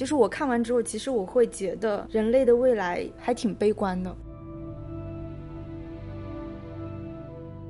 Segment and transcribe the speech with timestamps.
[0.00, 4.16] 就是我看完之后，其实我会觉得人类的未来还挺悲观的。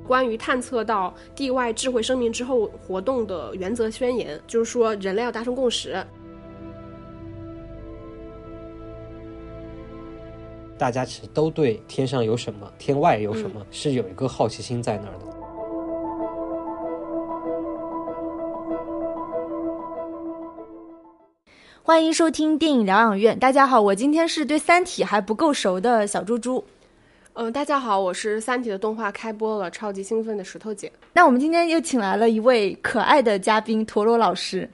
[0.07, 6.01] 关于探测到地外智慧生命之后活动的原则宣言，就是说人类要达成共识。
[10.77, 15.40] 大家其实都对天上有什么、天外有什么是有一个好奇心在那儿的。
[21.91, 23.37] 欢迎收听电影疗养院。
[23.37, 26.63] 大家好，我今天是对《三体》还不够熟的小猪猪。
[27.33, 30.89] 嗯，大家好，我是《三体》的动画开播了，超级兴奋的石头姐。
[31.11, 34.69] 那我们今天又请来了一位可爱的嘉宾陀螺老师。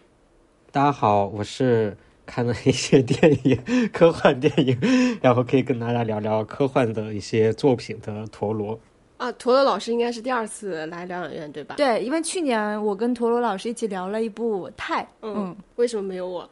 [0.71, 3.59] 大家好，我是看了一些电影，
[3.91, 8.79] 科幻电影，然后可以跟大家聊聊科幻的一些作品的陀螺。
[9.17, 11.75] 啊，陀螺老师应该是第二次来疗养院，对吧？
[11.75, 16.49] 对，因为去年我跟陀螺老师一起聊了一部《泰》，嗯，为什么没有我？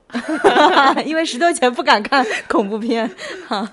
[1.05, 3.09] 因为石头姐不敢看恐怖片。
[3.47, 3.71] 哈，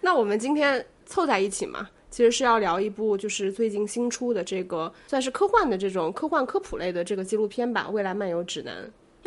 [0.00, 0.84] 那我们今天。
[1.10, 8.74] 凑在一起嘛，其实是要聊一部就是最近新出的这个算是科幻的这种科幻科普类的这个纪录片吧，《未来漫游指南》。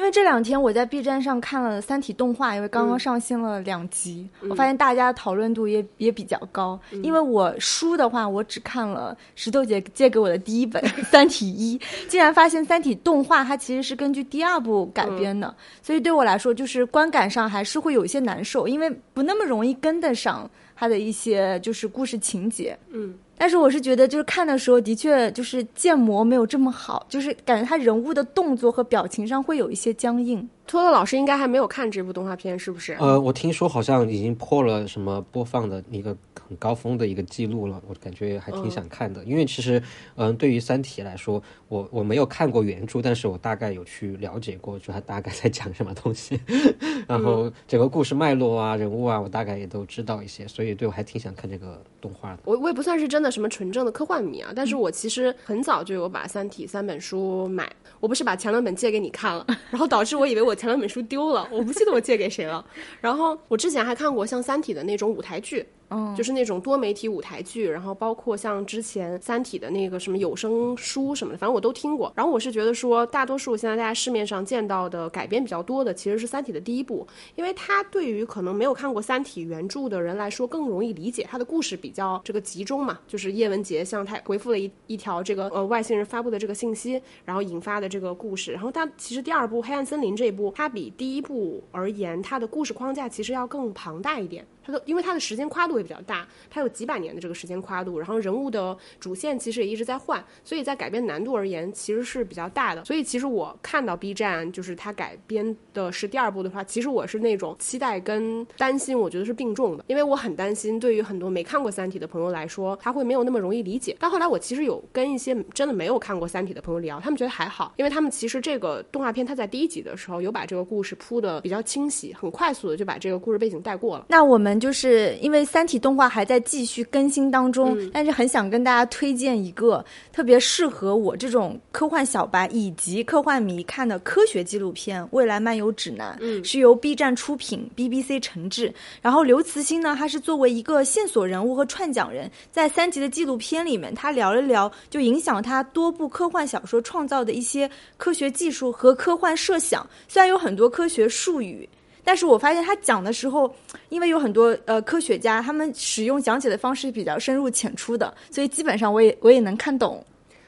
[0.02, 6.80] 因为这两天我在 B 站上看了《三体》动画，因为刚刚上线了两集，我发现大家讨论度也也比较高。
[7.04, 20.50] 因为我书的话，我只看了石头姐借给我的第一本《三体一》，竟然发现《三体》动画它其实是根据第二部改编的，所以对我来说就是观感上还是会有一些难受，因为不那么容易跟得上。
[20.74, 30.48] 它的一些就是故事情节，嗯，但是我是觉得就是看的时候的确就是建模没有这么好，就是感觉他人物的动作和表情上会有一些僵硬。
[30.68, 32.94] 托托老师应该还没有看这部动画片，是不是？
[32.94, 36.16] 呃，我听说好像已经破了什么播放的一个
[36.48, 39.22] 很高峰的一个记录了，我感觉还挺想看的。
[39.26, 39.82] 因为其实，
[40.16, 46.40] 嗯，对于《三体》来说，我我没有看过原著，但是我大概有去了解过，就它大概在讲什么东西，
[47.06, 52.40] 然后整个故事脉络啊、人物啊，我大概也都知道一些，所以对我还挺想看这个动画的。
[52.46, 61.48] 我我也不算是真的什么纯正的科幻迷啊，但是我其实很早就有把《三体》三本书买，我不是把前两本借给你看了，然后导致我以为我前两本书丢了。
[61.52, 62.64] 我不记得我借给谁了。
[63.00, 65.66] 然后我之前还看过像《三体》的那种舞台剧。
[65.92, 72.12] 嗯，就是那种多媒体舞台剧，然后包括像之前《三体》的那个什么有声书什么的，反正我都听过。
[72.16, 88.54] 然后我是觉得说，大多数现在大家市面上见到的改编比较多的，其实是《三体》的第一部，因为它对于可能没有看过《三体》原著的人来说更容易理解，它的故事比较这个集中嘛，就是叶文洁向他回复了一一条这个呃外星人发布的这个信息，然后引发的这个故事。
[88.54, 94.46] 然后它其实第二部《黑暗森林》这一部，它比第一部而言，它的故事框架其实要更庞大一点。
[94.64, 102.86] 它的因为它的时间跨度也比较大，它有几百年的这个时间跨度，然后人物的主线其实也一直在换，所以在改编难度而言其实是比较大的。
[102.86, 113.96] 所以其实我看到 B 站就是它改编的是第二部的话，其实我是那种期待跟担心，我觉得是并重的，因为我很担心对于很多没看过《三体》的朋友来说，他会没有那么容易理解。
[114.00, 124.06] 但后来我其实有跟一些真的没有看过《三体》的朋友聊，他们觉得还好，因为他们其实这个动画片它在第一集的时候有把这个故事铺的比较清晰，很快速的就把这个故事背景带过了。
[124.10, 129.84] 那我们就是因为《三体》动画还在继续更新当中，但是很想跟大家推荐一个
[130.14, 138.72] 特别适合我这种科幻小白以及科幻迷看的科学纪录片《未来漫游指南》，嗯，是由 B 站出品，BBC 承制。
[139.02, 147.68] 然后刘慈欣呢，他是作为一个线索人物和串讲人，在三集的纪录片里面，他聊了聊就影响他多部科幻小说创造的一些
[147.98, 149.90] 科学技术和科幻设想。
[150.08, 151.68] 虽然有很多科学术语。
[152.04, 153.54] 但是我发现他讲的时候，
[153.90, 160.04] 因为有很多呃科学家，他们使用讲解的方式比较深入浅出的，所以基本上我也我也能看懂。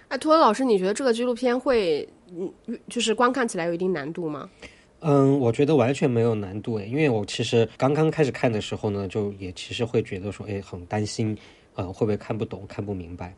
[0.08, 2.52] 哎，托老师，你觉得这个纪录片会嗯，
[2.90, 4.50] 就是观看起来有一定难度吗？
[5.00, 11.38] 嗯，我觉得完全没有难度诶，因为我其实刚刚开始看的时候呢，就也其实会觉得说，哎，很担心，
[11.76, 13.36] 呃，会不会看不懂、看不明白。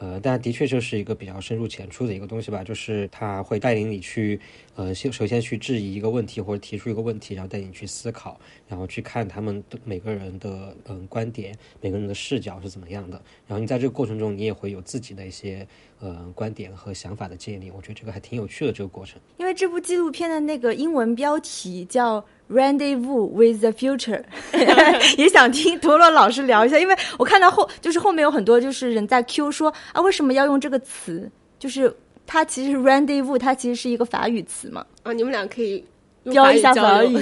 [0.00, 4.38] 呃，但的确就是一个比较深入浅出的一个东西吧，就是他会带领你去，
[4.76, 8.38] 呃，先首先去质疑一个问题或者提出一个问题，然后带你去思考，
[8.68, 15.66] 然后去看他们的每个人的嗯观点，每个人的视角是怎么样的，然后你在这个过程中，你也会有自己的一些
[15.98, 19.20] 呃观点和想法的建立，我觉得这个还挺有趣的这个过程。
[19.38, 22.24] 因为这部纪录片的那个英文标题叫。
[22.50, 24.22] Rendezvous with the future，
[25.18, 31.30] 也想听陀螺老师聊一下，因为我看到后就是后面有很多就是人在 Q 说啊，为什么要用这个词？
[31.58, 31.94] 就是
[32.26, 34.86] 它其实 Rendezvous 它其实是一个法语词嘛。
[35.02, 35.84] 啊，你们俩可以
[36.30, 37.18] 教一下法语，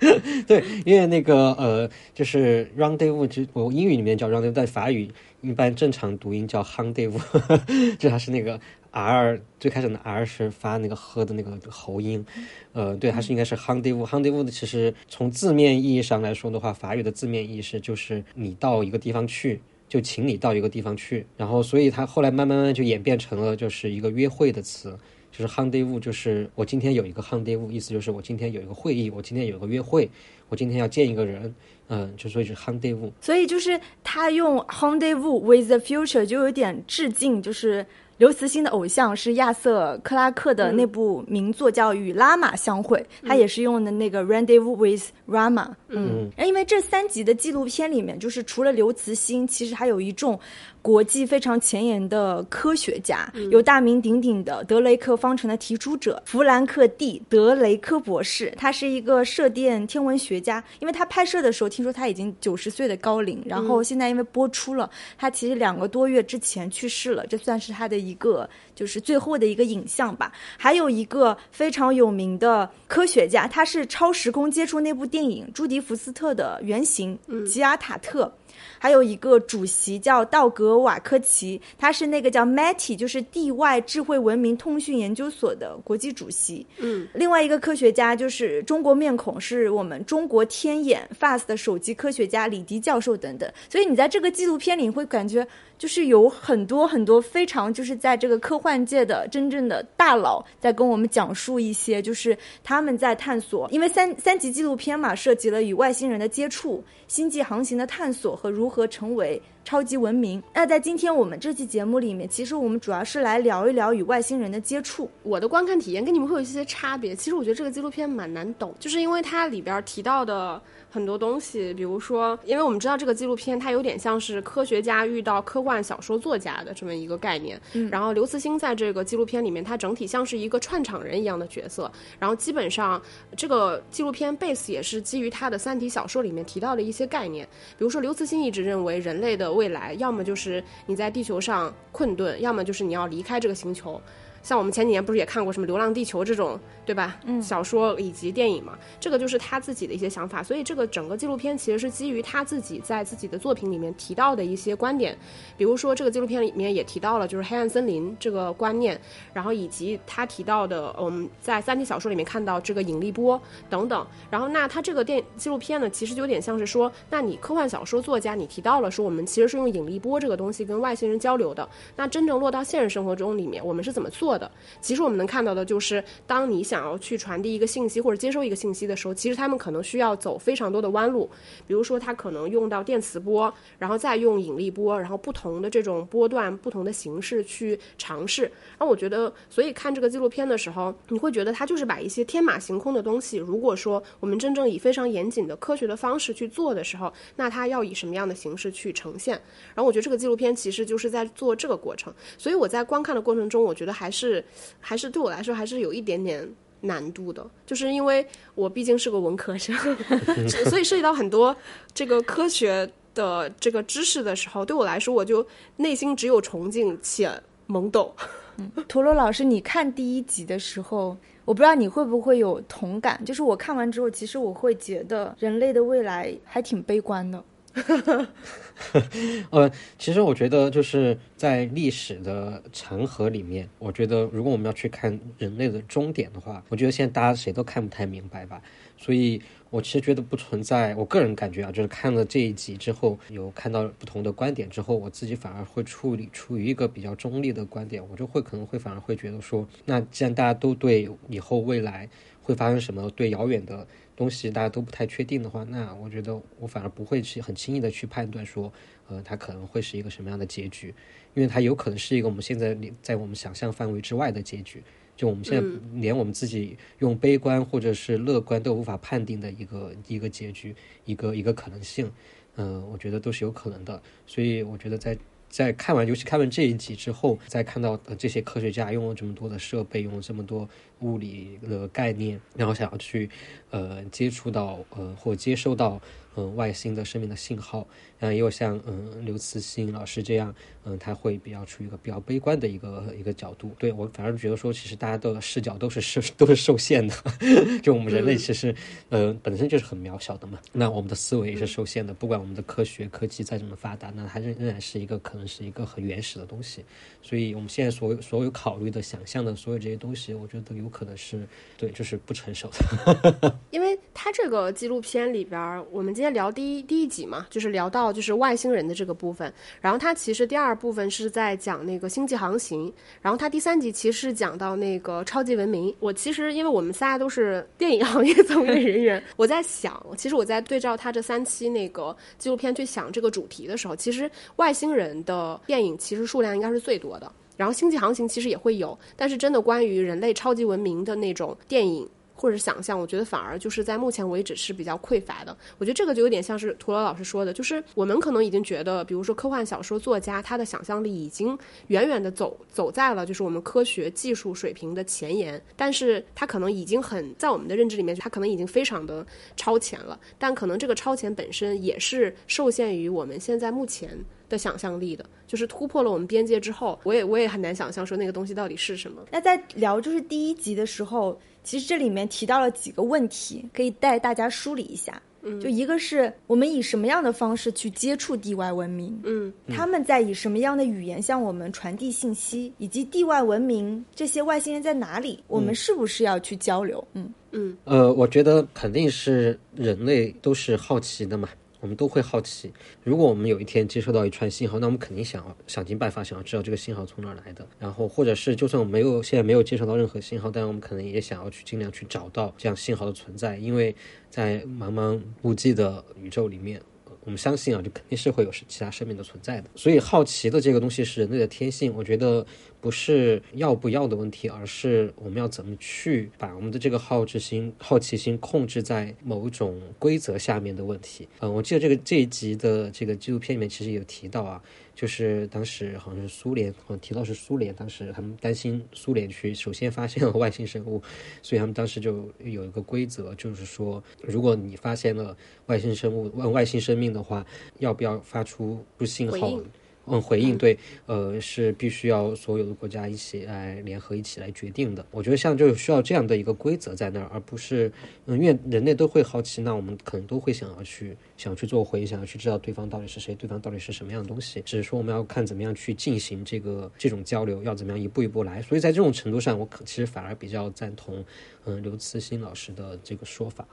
[0.46, 5.10] 对，因为那个呃，就是 rendezvous，就我英语里面叫 rendezvous，在法语
[5.40, 7.20] 一般正常读音叫 rendezvous，
[7.98, 8.60] 就它是那个
[8.94, 12.24] r 最开始的 r 是发那个喝的那个喉音，
[12.72, 14.06] 呃，对，它是应该是 rendezvous。
[14.06, 24.96] rendezvous 的其实从字面意义上来说的话，法语的字面意思就是你到一个地方去，就请你到一个地方去，然后所以它后来慢慢慢就演变成了就是一个约会的词。
[25.36, 30.08] 就是 rendezvous，就是我今天有一个 rendezvous，意思就是我今天有一个会议，我今天有个约会，
[30.48, 31.52] 我今天要见一个人，
[31.88, 33.10] 嗯，就所以是 rendezvous。
[33.20, 37.84] 所以就是他用 rendezvous with the future 就有点致敬，就是
[38.18, 45.68] 刘慈欣的偶像是亚瑟克拉克的那部名作叫《与拉玛相会》，他也是用的那个 rendezvous with Rama。
[45.88, 50.38] 嗯，因为这三集的纪录片里面，就是除了刘慈欣，其实还有一众。
[50.84, 60.62] 国际非常前沿的科学家，有大名鼎鼎的德雷克方程的提出者弗兰克 ·D· 德雷克博士，他是一个射电天文学家。
[60.80, 70.30] 因为他拍摄的时候，听说他已经九十岁的高龄，然后现在因为播出了，他其实两个多月之前去世了，这算是他的一个就是最后的一个影像吧。
[70.58, 78.30] 还有一个非常有名的科学家，他是《超时空接触》那部电影朱迪福斯特的原型吉尔塔特。
[78.78, 86.66] 还有一个主席叫道格瓦科奇，他是那个叫 Matti，就是地外智慧文明通讯研究所的国际主席。
[86.78, 93.50] 嗯，另外一个科学家就是中国面孔，是我们中国天眼 FAST 的首席科学家李迪教授等等。
[93.68, 95.46] 所以你在这个纪录片里会感觉。
[95.84, 110.42] 就是有很多很多非常就是在这个科幻界的真正的大佬在跟我们讲述一些，就是他们在探索，因为三三集纪录片嘛，涉及了与外星人的接触、星际航行的探索和如何成为超级文明。
[110.54, 115.10] 那在今天我们这期节目里面，其实我们主要是来聊一聊与外星人的接触。
[115.22, 117.14] 我的观看体验跟你们会有一些差别。
[117.14, 120.58] 其实我觉得这个纪录片蛮难懂，就是因为它里边提到的。
[120.94, 127.60] 很多东西，比如说，因为我们知道这个纪录片，它有点像是科学家遇到科幻小说作家的这么一个概念。
[127.72, 131.90] 嗯，然后刘慈欣在这个纪录片里面，他整体像是一个串场人一样的角色。
[132.16, 133.02] 然后基本上，
[133.36, 137.44] 这个纪录片 base 也是基于他的《三体》小说里面提到的一些概念。
[137.76, 144.00] 比如说，刘慈欣一直认为人类的未来，要么就是你在地球上困顿，要么就是你要离开这个星球。
[144.44, 147.18] 像我们前几年不是也看过什么《流浪地球》这种，对吧？
[147.24, 150.42] 嗯，小说以及电影嘛，这个就是他自己的一些想法。
[150.42, 155.16] 所以这个整个纪录片其实是基于他自己在自己的作品里面提到的一些观点。
[155.56, 159.00] 比如说这个纪录片里面也提到了就是黑暗森林这个观念，
[159.32, 164.06] 然后以及他提到的我们在三体小说里面看到这个引力波等等。
[164.30, 174.33] 然后那他这个电纪录片呢，其实就有点像是说，那你科幻小说作家你提到了说我们其实是用引力波这个东西跟外星人交流的，那真正落到现实生活中里面，我们是怎么做？
[174.38, 174.50] 的，
[174.80, 181.28] 其实我们能看到的就是，当你想要去传递一个信息或者接收一个信息的时候，其实他们可能需要走非常多的弯路。
[181.66, 188.42] 比如说，他可能用到电磁波，然后再用引力波，然后不同的这种波段、不同的形式去尝试。
[188.42, 199.34] 然后我觉得，所以看这个纪录片的时候，你会觉得他就是把一些天马行空的东西，如果说我们真正以非常严谨的科学的方式去做的时候，那他要以什么样的形式去呈现？
[199.74, 202.12] 然后我觉得这个纪录片其实就是在做这个过程。
[202.38, 204.23] 所以我在观看的过程中，我觉得还是。
[204.24, 204.44] 是，
[204.80, 206.48] 还是对我来说还是有一点点
[206.80, 209.74] 难度的，就是因为我毕竟是个文科生，
[210.70, 211.54] 所以涉及到很多
[211.92, 217.30] 这个科学的这个知识的时候，对我来说，我就内心只有崇敬且
[217.68, 218.12] 懵懂。
[218.56, 227.42] 嗯，陀螺老师，你看第一集的时候，我不知道你会不会有同感，就是我看完之后，其实我会觉得人类的未来还挺悲观的。
[229.50, 238.62] 呃，其实我觉得就是在历史的长河里面，我觉得如果我们要去看人类的终点的话，我觉得现在大家谁都看不太明白吧。
[238.96, 252.08] 所以我其实觉得不存在，我个人感觉啊，就是看了这一集之后，有看到不同的观点之后，我自己反而会处理处于一个比较中立的观点，我就会可能会反而会觉得说，那既然大家都对以后未来
[252.40, 253.86] 会发生什么，对遥远的。
[254.16, 258.72] 东西大家都不太确定的话，那我觉得我反而不会去很轻易的去判断说，
[259.08, 260.94] 呃，它可能会是一个什么样的结局，
[261.34, 264.82] 因为它有可能是一个我们现在在我们想象范围之外的结局，
[265.16, 272.10] 就我们现在连我们自己用悲观或者是乐观都无法判定的一个一个结局，一个一个可能性，
[272.56, 275.18] 嗯，我觉得都是有可能的，所以我觉得在。
[275.54, 280.68] 在看完，尤其看完这一集之后，再看到这些科学家用了这么多的设备，用了这么多
[280.98, 283.30] 物理的概念，然后想要去，
[283.70, 286.02] 呃，接触到呃或接收到
[286.36, 287.86] 嗯外星的生命的信号，
[288.18, 293.74] 然后也有像嗯刘慈欣老师这样，嗯他会比较处于一个比较悲观的一个一个角度。
[293.78, 297.14] 对我反而觉得说，其实大家的视角都是受 都是受限的，
[297.82, 298.74] 就我们人类其实
[299.10, 306.84] 呃本身就是很渺小的嘛，那我们的思维也是受限的，不管我们的科学科技再怎么发达，那它仍仍然是一个可能是一个很原始的东西。
[307.22, 311.46] 所以我们现在所有所有考虑的、想象的所有这些东西，我觉得都有可能是
[311.78, 313.58] 对，就是不成熟的。
[313.70, 322.90] 因为他这个纪录片里边，我们今天聊第一第一集嘛，就是聊到就是外星人的这个部分，然后它其实第二部分是在讲那个星际航行，
[323.20, 325.94] 然后它第三集其实讲到那个超级文明。
[326.00, 337.30] 我其实因为我们仨都是 电影行业从业人员，我在想，其实我在对照它这三期那个纪录片去想这个主题的时候，其实外星人的电影其实数量应该是最多的。
[337.56, 345.56] 然后星际航行其实也会有，但是真的关于人类超级文明的那种电影或者想象，我觉得反而就是在目前为止是比较匮乏的。
[345.78, 359.26] 我觉得这个就有点像是陀螺老师说的，就是我们可能已经觉得，比如说科幻小说作家他的想象力已经远远的走走在了就是我们科学技术水平的前沿，但是他可能已经很在我们的认知里面，他可能已经非常的
[359.56, 364.18] 超前了，但可能这个超前本身也是受限于我们现在目前。
[364.46, 369.24] 的想象力的，就是突破了我们边界之后，我也我也很难想象说那个东西到底是什么。
[369.32, 375.20] 那在聊就是第一集的时候，其实这里面提到了几个问题，可以带大家梳理一下。
[375.46, 387.06] 嗯，就一个是我们以什么样的方式去接触地外文明，嗯，他们在以什么样的语言向我们传递信息，以及地外文明这些外星人在哪里，我们是不是要去交流？
[387.12, 391.46] 嗯嗯呃，我觉得肯定是人类都是好奇的嘛。
[391.84, 392.72] 我们都会好奇，
[393.02, 397.68] 如果我们有一天接收到一串信号，那我们肯定想要想尽办法想要知道这个信号从哪来的。
[397.78, 403.94] 然后，或者是就算我们没有现在没有接收到任何信号，但我们可能也想要去尽量去找到这样信号的存在，因为
[404.30, 406.80] 在茫茫无际的宇宙里面，
[407.20, 409.68] 我们相信啊，就肯定是会有其他生命的存在的。
[409.76, 411.92] 所以，好奇的这个东西是人类的天性。
[411.94, 412.46] 我觉得
[412.84, 421.26] 不是要不要的问题，而是我们要怎么去把我们的这个好奇心、好奇心控制在某种规则下面的问题。
[421.40, 424.62] 嗯，我记得这个这一集的这个纪录片里面其实有提到啊，
[424.94, 431.02] 就是当时好像是苏联，好像提到是苏联，当时他们担心苏联去首先发现了 外星生物，
[431.40, 435.34] 所以他们当时就有一个规则，就是说，如果你发现了
[435.68, 437.46] 外星生物、外外星生命的话，
[437.78, 439.58] 要不要发出出信号？
[440.06, 445.04] 嗯，回应对，呃，是必须要所有的国家一起来联合一起来决定的。
[445.10, 447.90] 我觉得像就需要这样的一个规则在那儿，而不是，
[448.26, 454.62] 嗯，因为人类都会好奇，那我们可能都会想要去想去做回应，想要去知道对方到底是谁，对方到底是什么样的东西。
[454.64, 458.62] 只是说我们要看怎么样去进行这个这种交流，要怎么样一步一步来。
[458.62, 461.24] 所以在这种程度上，我可其实反而比较赞同，
[461.64, 463.66] 嗯，刘慈欣老师的这个说法。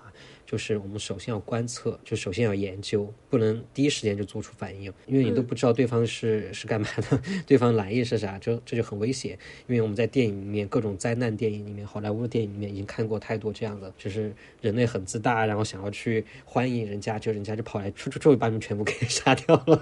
[0.44, 9.38] 就是我们首先要观测，就首先要研究，不能第一时间就做出反应，因为你都不知道对方是是干嘛的， 对方来意是啥，就这就很危险。
[9.68, 19.82] 因为我们在电影里面，各种灾难电影里面，好莱坞的电影里面已经看过太多这样的，就是人类很自大，然后想要去欢迎人家，就人家就跑来出出出把你们全部给 杀掉了。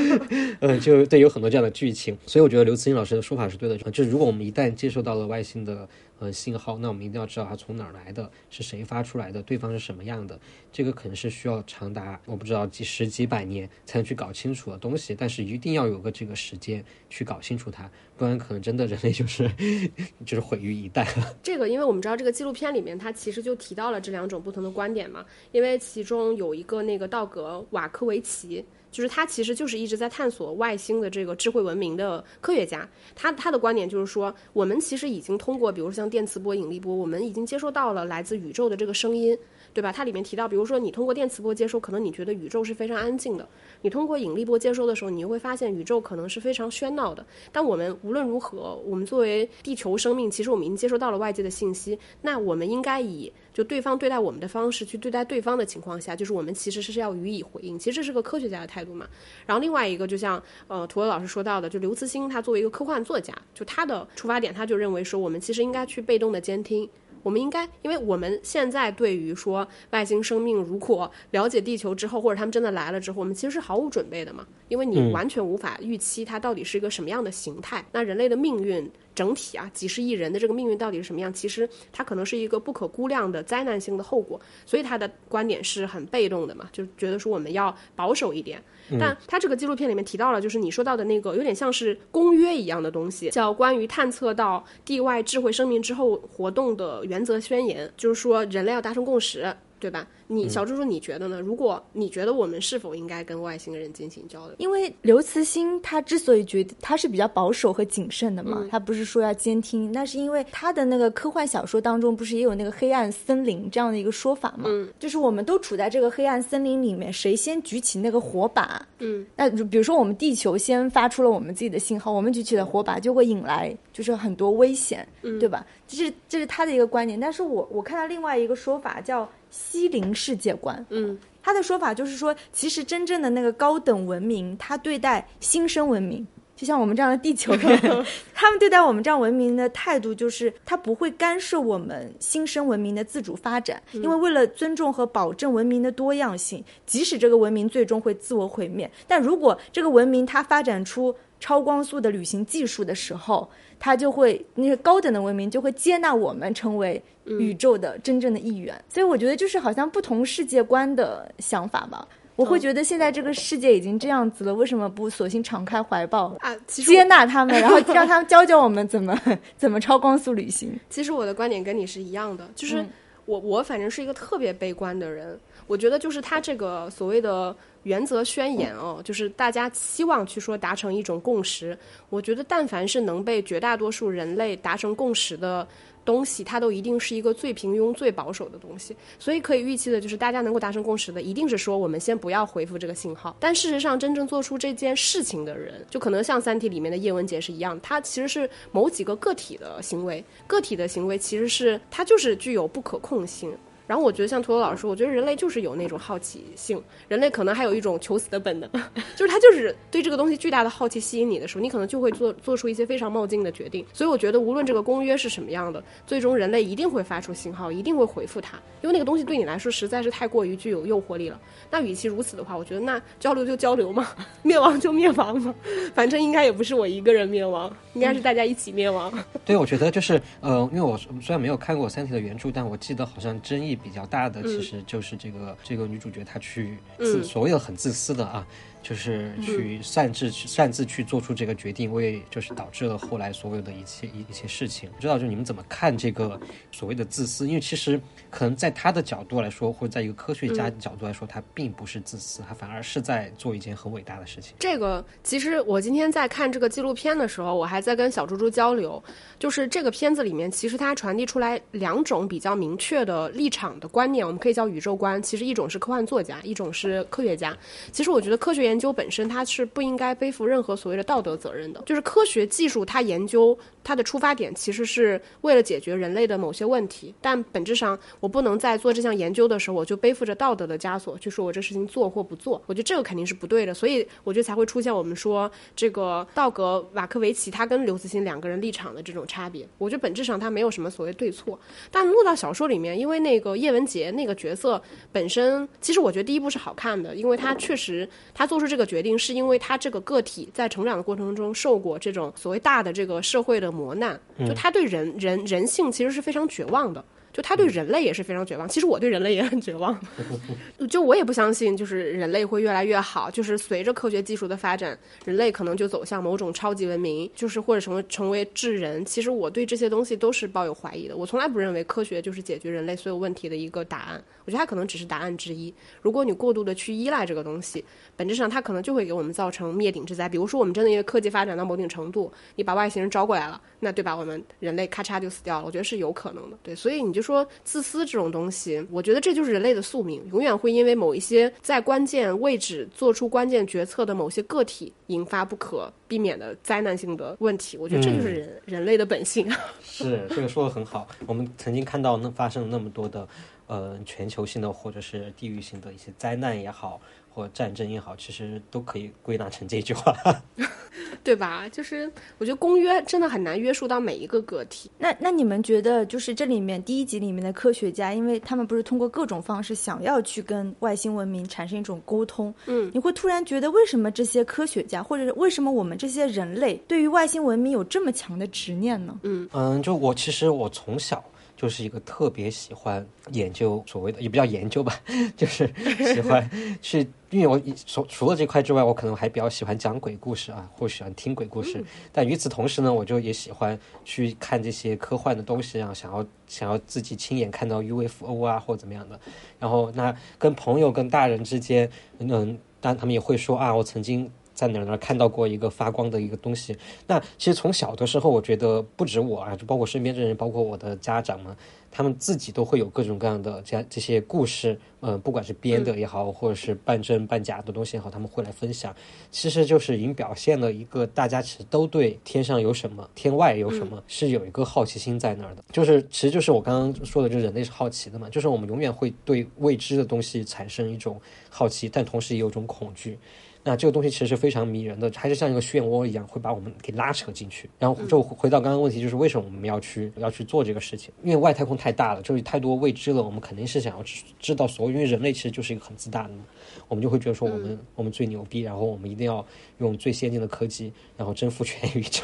[0.60, 2.16] 嗯，就对，有很多这样的剧情。
[2.26, 5.88] 所以我觉得刘慈欣老师的说法是对的，就是如果我们一旦接受到了外星的。
[6.20, 10.38] 呃，信号，那我们一定要知道它从哪儿来的，是谁发出来的，对方是什么样的，
[10.70, 19.50] 这个可能是需要长达我不知道几十几百年才能去搞清楚的东西，但是一定要有个这个时间去搞清楚它，不然可能真的人类就是
[20.26, 21.06] 就是毁于一旦。
[21.42, 25.24] 这个，因为我们知道这个纪录片里面，它其实就提到了这两种不同的观点嘛。
[25.52, 32.88] 因为其中有一个那个道格瓦科维奇，就是他其实就是一直在探索外星的这个智慧文明的科学家。
[33.14, 39.38] 他他的观点就是说，我们其实已经通过，比如像电磁波、引力波，我们已经接收到了来自宇宙的这个声音。
[39.72, 39.92] 对吧？
[39.92, 43.44] 它里面提到，比如说你通过电磁波接收，可能你觉得宇宙是非常安静的；
[43.82, 47.24] 你通过引力波接收的时候，你又会发现宇宙可能是非常喧闹的。
[47.52, 57.78] 但我们无论如何，我们作为地球生命，其实我们已经接收到了外界的信息，那我们应该以就对方对待我们的方式去对待对方的情况下，就是我们其实是要予以回应。
[57.78, 59.08] 其实这是个科学家的态度嘛。
[59.46, 66.88] 然后另外一个，就像呃涂文老师说到的，就刘慈欣他作为一个科幻作家，就他的出发点，他就认为说，我们其实应该去被动的监听。
[67.22, 77.84] 我们应该，因为我们现在对于说外星生命如果了解地球之后，或者他们真的来了之后，我们其实是毫无准备的嘛，因为你完全无法预期它到底是一个什么样的形态。
[77.92, 81.30] 那人类的命运整体啊，几十亿人的这个命运到底是什么样？
[81.30, 84.40] 其实它可能是一个不可估量的灾难性的后果。
[84.64, 88.62] 所以他的观点是很被动的嘛，就觉得说我们要保守一点。
[88.98, 99.54] 但他这个纪录片里面提到了，就是你说到的那个有点像是公约一样的东西，叫关于探测到地外智慧生命之后活动的原则宣言，就是说人类要达成共识。
[99.80, 100.06] 对吧？
[100.28, 101.40] 你小猪猪，你觉得呢？
[101.40, 104.54] 如果你觉得我们是否应该跟外星人进行交流？
[104.58, 114.64] 因为刘慈欣他之所以觉得他是比较保守和谨慎的嘛，他不是说要监听，那是因为他的那个科幻小说当中不是也有那个黑暗森林这样的一个说法嘛？
[114.66, 125.66] 嗯，就是我们都处在这个黑暗森林里面，谁先举起那个火把，嗯，那比如说我们地球先发出了我们自己的信号，我们举起了火把，就会引来就是很多危险，嗯对吧？
[125.88, 137.78] 这是这是他的一个观点，但是我我看到另外一个说法叫西林世界观，嗯，他的说法就是说，其实真正的那个高等文明，他对待新生文明，就像我们这样的地球人，
[138.32, 157.02] 他们对待我们这样文明的态度，就是他不会干涉我们新生文明的自主发展，因为为了尊重和保证文明的多样性，即使这个文明最终会自我毁灭，但如果这个文明它发展出超光速的旅行技术的时候，它就会那些高等的文明就会接纳我们成为
[157.38, 158.82] 宇宙的真正的一员。
[158.88, 162.06] 所以我觉得就是好像不同世界观的想法吧。
[162.36, 166.56] 我会觉得现在这个世界已经这样子了，为什么不索性敞开怀抱啊？
[166.66, 169.14] 其实接纳他们，然后让他们教教我们怎么
[169.58, 170.78] 怎么超光速旅行。
[170.88, 172.82] 其实我的观点跟你是一样的，就是
[173.26, 175.38] 我我反正是一个特别悲观的人。
[175.66, 181.76] 我觉得就是他这个所谓的原则宣言哦，就是大家期望去说达成一种共识。
[182.08, 185.68] 我觉得但凡是能被绝大多数人类达成共识的。
[186.04, 193.36] 东西它都一定是一个最平庸、最保守的东西，所以可以预期的就是大家能够达成共识的，一定是说我们先不要回复这个信号。
[193.38, 203.52] 但事实上，真正做出这件事情的人，就可能像《三体》里面的叶文洁是一样，他其实是某几个个体的行为，个体的行为其实是它就是具有不可控性。
[203.90, 208.70] 然后我觉得像陀螺老师，我觉得人类就是有那种好奇性，人类可能还有一种求死的本能，
[209.16, 213.84] 就是他就是对这个东西巨大的好奇吸引你的时候，你可能就会做做出一些非常冒进的决定。
[213.92, 221.40] 所以我觉得无论这个公约是什么样的，最终人类一定会发出信号，一定会回复它，因为那个东西对你来说实在是太过于具有诱惑力了。
[221.68, 224.06] 那与其如此的话，我觉得那交流就交流嘛，
[224.44, 225.52] 灭亡就灭亡嘛，
[225.96, 229.12] 反正应该也不是我一个人灭亡，应该是大家一起灭亡。
[229.44, 233.79] 对，我觉得就是呃，因为我虽然没有看过《三体》的原著，但我记得好像争议。
[233.82, 238.46] 比较大的其实就是这个这个女主角她去自所谓的很自私的啊。
[238.82, 244.90] 就是去擅自去擅自去做出这个决定，为就是导致了后来所有的一切一一些事情。
[244.90, 246.40] 不知道就你们怎么看这个
[246.72, 247.46] 所谓的自私？
[247.46, 254.54] 因为其实可能在他的角度来说，或者在一个科学家角度来说，他并不是自私，他反而是在做一件很伟大的事情。
[254.58, 259.02] 这个其实我今天在看这个纪录片的时候，我还在跟小猪猪交流，
[259.38, 265.22] 就是这个片子里面其实它传递出来两种比较明确的立场的观念，我们可以叫宇宙观。
[265.22, 267.56] 其实一种是科幻作家，一种是科学家。
[267.92, 291.58] 其实我觉得科学研究本身它是不应该背负任何所谓的道德责任的，就是科学技术它研究它的出发点其实是为了解决人类的某些问题，但本质上我不能在做这项研究的时候我就背负着道德的枷锁去说我这事情做或不做，我觉得这个肯定是不对的，所以我觉得才会出现我们说这个道格瓦克维奇他跟刘慈欣两个人立场的这种差别，我觉得本质上他没有什么所谓对错，
[291.90, 294.80] 但落到小说里面，因为那个叶文洁那个角色
[295.10, 299.00] 本身，其实我觉得第一部是好看的，因为他确实他做出这个决。
[299.00, 307.02] 决定是因为他这个个体在成长的过程中受过这种所谓大的这个社会的磨难，就他对人人人性其实是非常绝望的。
[307.32, 309.98] 就他对人类也是非常绝望，其实我对人类也很绝望。
[310.90, 313.30] 就我也不相信，就是人类会越来越好。
[313.30, 319.04] 就是随着科学技术的发展，人类可能就走向某种超级文明，就是或者成为成为智人。
[319.04, 321.16] 其实我对这些东西都是抱有怀疑的。
[321.16, 324.22] 我从来不认为科学就是解决人类所有问题的一个答案。
[324.44, 325.72] 我觉得它可能只是答案之一。
[326.00, 327.84] 如果你过度的去依赖这个东西，
[328.16, 330.28] 本质上它可能就会给我们造成灭顶之灾。
[330.28, 334.14] 比如说，我们真的因为科技发展到某种程度，你把外星人招过来了，那对吧？
[334.14, 335.64] 我们人类咔嚓就死掉了。
[335.64, 336.58] 我觉得是有可能的。
[336.62, 337.22] 对，所以你就。
[337.30, 347.76] 说自私这种东西，我觉得这就是人类的宿命，永远会因为某一些在关键位置做出关键决策的某些个体，引发不可避免的灾难性的问题。
[347.76, 349.48] 我觉得这就是人人类的本性。
[349.80, 351.06] 是这个说的很好。
[351.26, 353.28] 我们曾经看到那发生了那么多的
[353.66, 357.00] 呃全球性的或者是地域性的一些灾难也好。
[357.40, 360.14] 或战争也好，其实都可以归纳成这句话，
[361.24, 361.66] 对吧？
[361.70, 364.90] 就是我觉得公约真的很难约束到每一个个体。
[364.98, 379.18] 那那你们觉得，就是这里面第一集里面的科学家，因为他们不是通过各种方式想要去跟外星文明产生一种沟通，嗯，你会突然觉得，为什么这些科学家，或者是为什么我们这些人类，对于外星文明有这么强的执念呢？
[379.22, 381.24] 嗯嗯，就我其实我从小。
[381.56, 384.98] 就是一个特别喜欢研究所谓的，也不叫研究吧，
[385.36, 385.70] 就是
[386.14, 386.48] 喜欢
[386.80, 391.84] 去因为我除除了这块之外，我可能还比较喜欢讲鬼故事啊，或喜欢听鬼故事。
[392.12, 399.18] 但与此同时呢，我就也喜欢去看这些科幻的东西啊，想要想要自己亲眼看到 UFO 啊，或者怎么样的。
[399.58, 401.88] 然后那跟朋友、跟大人之间，
[402.18, 404.30] 嗯，当然他们也会说啊，我曾经。
[404.60, 406.76] 在哪儿哪儿看到过一个发光的一个东西？
[407.06, 411.56] 那其实从小的时候，我觉得不止我啊，就包括身边的人，包括我的家长们，
[411.90, 418.94] 他们自己都会有各种各样的这样这些故事，嗯，不管是编的也好，或者是半真半假的东西也好，他们会来分享。
[419.30, 425.64] 其实就是已经表现了一个大家其实都对天上有什么，天外有什么，是有一个好奇心在那儿的。
[425.72, 431.18] 就是其实就是我刚刚说的，就人类是好奇的嘛，就是我们永远会对未知的东西产生一种
[431.48, 433.18] 好奇，但同时也有种恐惧。
[433.62, 437.68] 那这个东西其实是非常迷人的，还是像一个漩涡一样，会把我们给拉扯进去。
[437.78, 441.12] 然后就回到刚刚问题，就是为什么我们要去要去做这个事情？
[441.22, 443.22] 因为外太空太大了，就是太多未知了。
[443.22, 446.44] 我们肯定是想要知知道所有，因为人类其实就是一个很自大的嘛。
[446.88, 449.44] 我们就会觉得说，我们我们最牛逼，然后我们一定要
[449.76, 452.22] 用最先进的科技，然后征服全宇宙。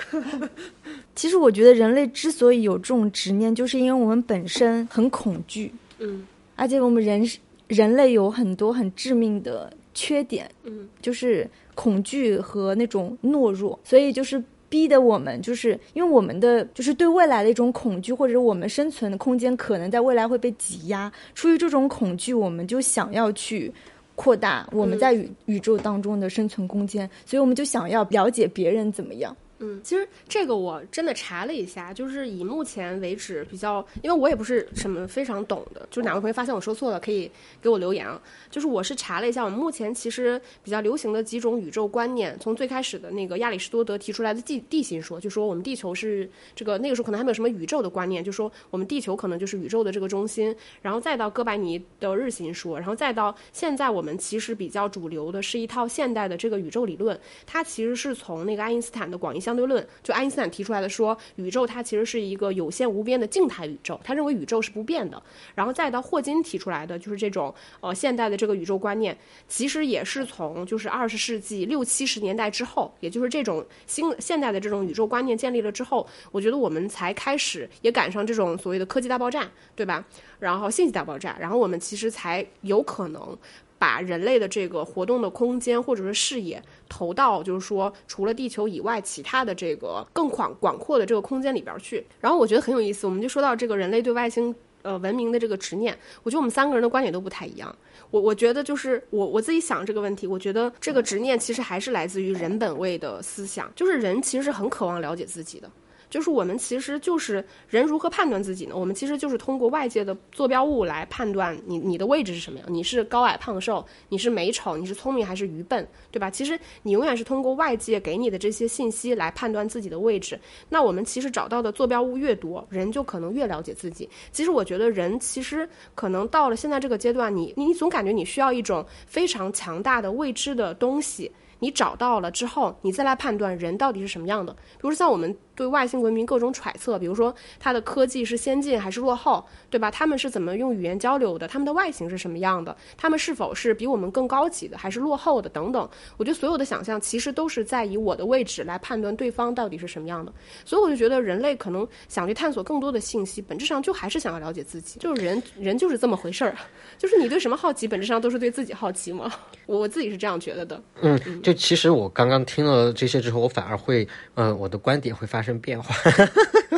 [1.14, 6.26] 其实我觉得人类之所以有这种执念，就是因为我们本身很恐惧，嗯，
[6.56, 7.28] 而且我们人
[7.68, 9.70] 人类有很多很致命的。
[9.94, 21.12] 缺点，嗯，就是恐惧和那种懦弱，所以就是逼得我们，就是因为我们的就是对未来的一种恐惧，或者我们生存的空间可能在未来会被挤压。
[21.34, 23.72] 出于这种恐惧，我们就想要去
[24.14, 29.36] 扩大我们在宇宇宙当中的生存空间，所以我们就想要了解别人怎么样。
[29.62, 38.18] 嗯，其实这个我真的查了一下，就是以目前为止比较，因为我也不是什么非常懂的，就是哪位朋友发现我说错了，可以给我留言啊。
[38.50, 59.49] 就是我是查了一下，我们目前其实比较流行的几种宇宙观念，从最开始的那个亚里士多德提出来的地地心说，就说我们地球是这个那个时候可能还没有什么宇宙的观念，就说我们地球可能就是宇宙的这个中心，然后再到哥白尼的日心说，然后再到现在我们其实比较主流的是一套现代的这个宇宙理论，它其实是从那个爱因斯坦的广义相。
[59.50, 65.20] 相对论，就爱因斯坦提出来的，说宇宙它其实是一个有限无边的静态宇宙，他认为宇宙是不变的。
[65.56, 80.04] 然后再到霍金提出来的，就是这种呃现代的这个宇宙观念，其实也是从就是二十世纪六七十年代之后，也就是这种新现代的这种宇宙观念建立了之后，我觉得我们才开始也赶上这种所谓的科技大爆炸，对吧？
[80.38, 83.36] 然后信息大爆炸，然后我们其实才有可能。
[83.80, 92.06] 把人类的这个活动的空间或者是视野投到，就是说除了地球以外，其他的这个更广广阔的这个空间里边去。
[92.20, 95.98] 然后我觉得很有意思，我们就说到这个人类对外星呃文明的这个执念。
[96.22, 97.74] 我觉得我们三个人的观点都不太一样。
[98.10, 105.70] 我我觉得就是我我自己想这个问题，我觉得这个执念其实还是来自于人本位的思想，就是人其实是很渴望了解自己的。
[106.10, 108.76] 就是我们其实就是人如何判断自己呢？
[108.76, 112.66] 我们其实就是通过外界的坐标物来判断你你的位置是什么样。
[112.68, 116.28] 你是高矮胖瘦，你是美丑，你是聪明还是愚笨，对吧？
[116.28, 120.38] 其实你永远是通过外界给你的这些信息来判断自己的位置。
[120.68, 124.08] 那我们其实找到的坐标物越多，人就可能越了解自己。
[124.32, 134.52] 其实我觉得人其实可能到了现在这个阶段，你你总感觉你需要一种非常强大的未知的东西，你找到了之后，你再来判断人到底是什么样的。
[134.52, 135.36] 比如说像我们。
[135.60, 139.90] 对外星文明各种揣测，比如说它的科技是先进还是落后，对吧？
[139.90, 141.46] 他们是怎么用语言交流的？
[141.46, 142.74] 他们的外形是什么样的？
[142.96, 145.50] 他们是否是比我们更高级的，还是落后的？
[145.50, 145.86] 等等。
[146.16, 150.32] 我觉得所有的想象其实都是在以我的位置来判断对方到底是什么样的。
[150.64, 154.98] 所以我就觉得人类可能想去探索更多的信息，本质上就还是想要了解自己。
[154.98, 156.56] 就是人人就是这么回事儿，
[156.96, 159.30] 就是你对什么好奇，本质上都是对自己好奇嘛。
[159.66, 160.82] 我我自己是这样觉得的。
[161.02, 165.49] 嗯，就其实我刚刚听了这些之后，我反而会，呃，我的观点会发生。
[165.58, 165.94] 变化，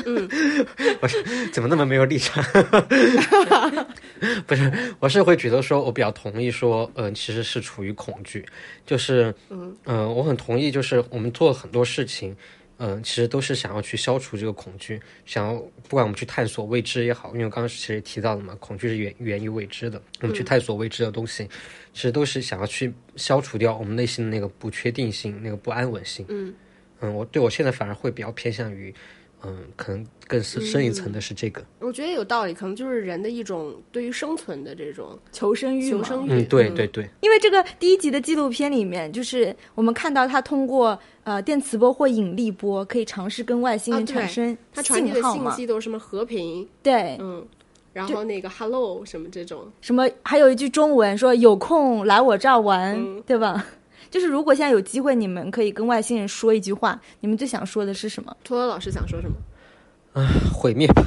[0.07, 0.29] 嗯，
[1.01, 2.43] 我是怎么那么没有立场？
[4.47, 8.45] 不是，我是会觉得说，我比较同意说，嗯，其实是处于恐惧，
[8.87, 12.37] 就是，嗯，嗯，我很同意，就是我们做了很多事情，
[12.79, 15.55] 嗯，其实都是想要去消除这个恐惧，想要
[15.89, 21.49] 不管我们去探索未知也好，因为刚刚其实提到了嘛，恐惧是源源于未知的，我们去探索未知的东西，
[21.93, 26.55] 其实都是想要去消除掉我们内心的那个不确定性、那个不安稳性，嗯。
[27.03, 28.95] 嗯，我对我现在反而会比较偏向于，
[29.45, 31.63] 嗯，可能更深深一层的是这个。
[31.81, 35.91] 我觉得有道理，可能就是人的一种对于生存的这种求生欲。
[35.91, 37.09] 求生欲，嗯，对对对。
[37.21, 46.69] 因为这个第一集的纪录片里面，就是我们看到他通过呃电磁波或引力波，可以尝试跟外星人产生他传递的信息都是什么和平？
[46.83, 47.45] 对，嗯，
[47.93, 53.67] 然后那个 hello 什么这种，什么还有一句中文说有空来我这儿玩，对吧？
[54.13, 58.37] 就是如果现在有机会，你们可以跟外星人说一句话，你们最想说的是什么？
[58.45, 59.35] 托托老师想说什么？
[60.13, 61.03] 啊，毁灭吧！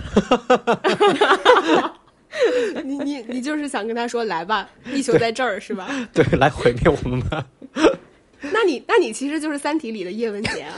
[2.83, 5.87] 你你你就是想跟他说来吧，地球在这儿是吧？
[6.11, 7.45] 对，来毁灭我们吧。
[8.51, 10.73] 那你那你其实就是《三体》里的叶文洁啊，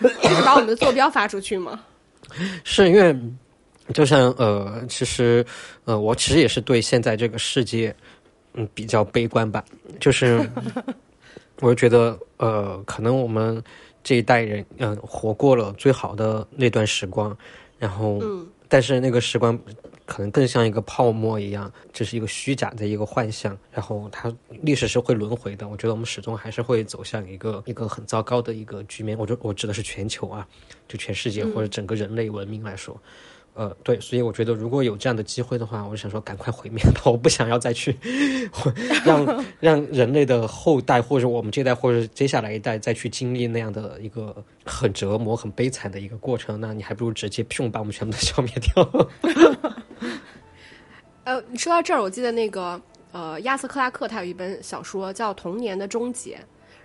[0.00, 1.80] 是把我们的坐标发出去吗？
[2.64, 3.14] 是因为，
[3.92, 5.44] 就像呃，其实
[5.84, 7.94] 呃，我其实也是对现在这个世界，
[8.54, 9.64] 嗯，比较悲观吧。
[9.98, 10.48] 就是，
[11.62, 13.62] 我就觉得呃，可能我们
[14.02, 17.34] 这一代人，嗯、活过了最好的那段时光，
[17.78, 19.56] 然后，嗯但是那个时光
[20.06, 25.68] 可能更像一个泡沫一样，这是一个虚假的一个幻象，然后它历史是会轮回的。
[25.68, 29.16] 我觉得我们始终还是会走向一个一个很糟糕的一个局面。
[29.16, 30.48] 我就我指的是全球啊，
[30.88, 33.00] 就全世界或者整个人类文明来说。
[33.54, 37.94] 呃，对，所以我觉得如果有这样的机会的话，我就想说赶快毁灭吧，我不想要再去
[39.04, 49.08] 让让人类的后代或者我们这代或者接下来一代再去经历那样的一个很折磨、很悲惨的一个过程，那你还不如直接砰把我们全部都 消灭掉。
[51.24, 52.80] 呃，你说到这儿，我记得那个
[53.12, 56.36] 呃，亚瑟克拉克他有一本小说叫《童年的终结》，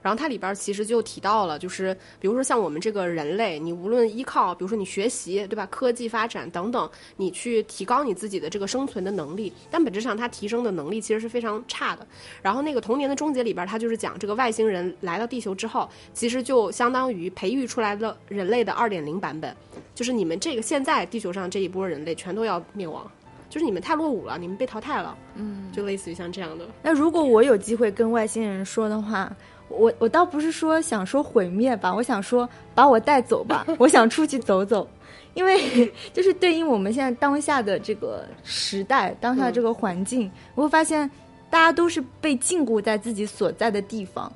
[0.07, 5.67] 然后它里边其实就提到了，就是比如说像我们这个人类，你无论依靠，比如说你学习，对吧？
[5.69, 12.07] 科技发展等等，你去提高你自己的这个生存的能力，但本质上它提升的能力其实是非常差的。
[12.41, 19.53] 然后那个《童年的终结》里边，它就是讲这个外星人来到地球之后，其实就相当于培育出来的人类的二点零版本，
[19.93, 23.05] 就是你们这个现在地球上这一波人类全都要灭亡。
[23.49, 29.33] 就是你们太落伍了，你们被淘汰了，嗯，就类似于像这样的，那如果我有机会跟外星人说的话，
[29.69, 34.87] 我我倒不是说想说毁灭吧，我想说把我带走吧，我想出去走走，
[35.33, 41.09] 因为就是对应我们现在当下的这个时代，当下这个环境，我会发现
[41.49, 44.31] 大家都是被禁锢在自己所在的地方，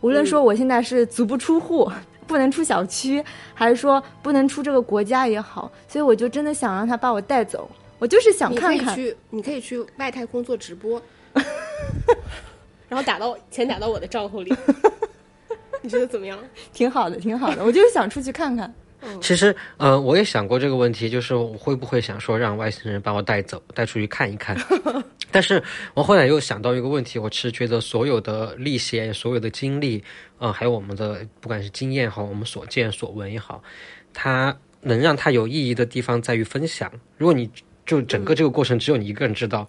[0.00, 1.90] 无论说我现在是足不出户。
[2.24, 7.68] 不能出小区，还是说不能出这个国家也好，所以我就真的想让他把我带走。
[7.98, 11.02] 我就是想看看，你可以去，你可以去外太空做直播，
[12.92, 14.54] 然后打到钱打到我的账户里，
[15.80, 16.38] 你觉得怎么样？
[16.74, 17.64] 挺好的，挺好的。
[17.64, 18.70] 我就是想出去看看。
[19.22, 24.54] 其实，呃，我也想过这个问题，就是我会不会想说让外星人把我带走，带出去看一看。
[25.30, 25.60] 但是
[25.94, 30.04] 我后来又想到一个问题，我其实觉得所有的历险、所有的经历，
[30.38, 33.62] 呃，还有我们的不管是经验也好，我们所见所闻也好，
[34.12, 36.92] 它能让它有意义的地方在于分享。
[37.16, 37.48] 如果你
[37.86, 39.66] 就整个这个过程只有你一个人知道，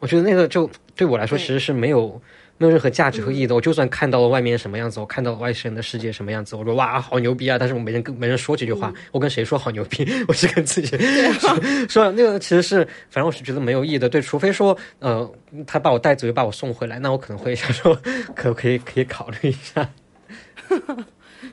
[0.00, 2.20] 我觉得那个就对我来说其实是没有。
[2.58, 3.54] 没有任何价值和意义的。
[3.54, 7.58] 我就算看到了外面什么样子，我看到了外星人的世界什么样子，我说哇，好牛逼啊！
[7.58, 10.06] 但是我没人跟没人说这句话，我跟谁说好牛逼？
[10.28, 10.96] 我是跟自己
[11.38, 11.56] 说
[11.88, 14.08] 说那个，其实是反正我是觉得没有意义的。
[14.08, 15.30] 对，除非说呃，
[15.66, 17.94] 他把我带走又把我送回来，那我可能会想说，
[18.34, 19.88] 可不可以可以考虑一下。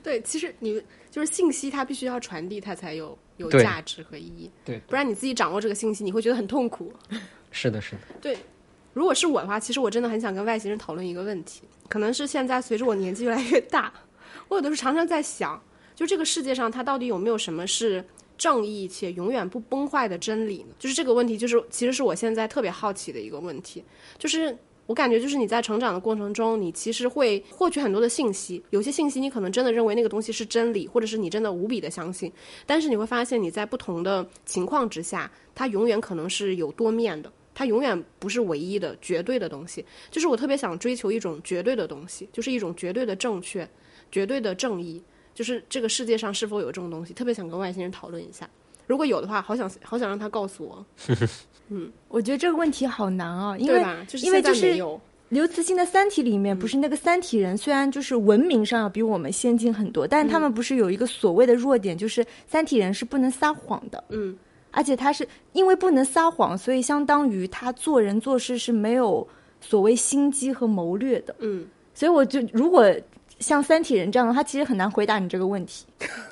[0.01, 4.49] 对，其实你就是信息，它必须要传递，它才有有价值和意义。
[4.65, 6.91] 对，不然你自己掌握这个信息，你会觉得很痛苦。
[7.51, 8.35] 是的，是的，对，
[8.93, 13.91] 如果是我的话，其实我真的很想跟外星人讨论一个问题，可能是现在随着我年纪越来越大，
[14.47, 15.61] 我有的时候常常在想，
[15.95, 18.05] 就这个世界上它到底有没有什么是
[18.37, 20.75] 正义且永远不崩坏的真理呢？
[20.79, 23.83] 就是这个问题，就是其实是我现在特别好奇的一个问题，
[24.17, 24.57] 就是。
[24.85, 32.29] 我感觉就是你在成长的过程中，你其实会获取很多的信息，有些信息你可能真的认为那个东西是真理，或者是你真的无比的相信，
[32.65, 37.31] 但是你会发现你在不同的情况之下，它永远可能是有多面的。
[37.53, 39.85] 它永远不是唯一的、绝对的东西。
[40.11, 43.67] 就是我特别想追求一种绝对的东西，就是一种绝对的正确、
[44.11, 45.01] 绝对的正义。
[45.33, 48.47] 就是这个世界上是否有这种东西，特别想跟外星人讨论一下。
[48.85, 50.85] 如果有的话，好想好想让他告诉我，
[51.69, 54.05] 嗯我觉得这个问题好难啊，因为对吧？
[54.07, 64.37] 就是现在因为就是没有刘慈欣的《三体》里面，不是那个三体人，虽然就是文明上要比我们先进很多，但是他们不是有一个所谓的弱点，就是三体人是不能撒谎的，嗯，
[64.73, 69.25] 而且他是因为不能撒谎，所以相当于他做人做事是没有
[69.61, 72.85] 所谓心机和谋略的，嗯，所以我就如果
[73.39, 75.85] 像三体人这样的，他其实很难回答你这个问题，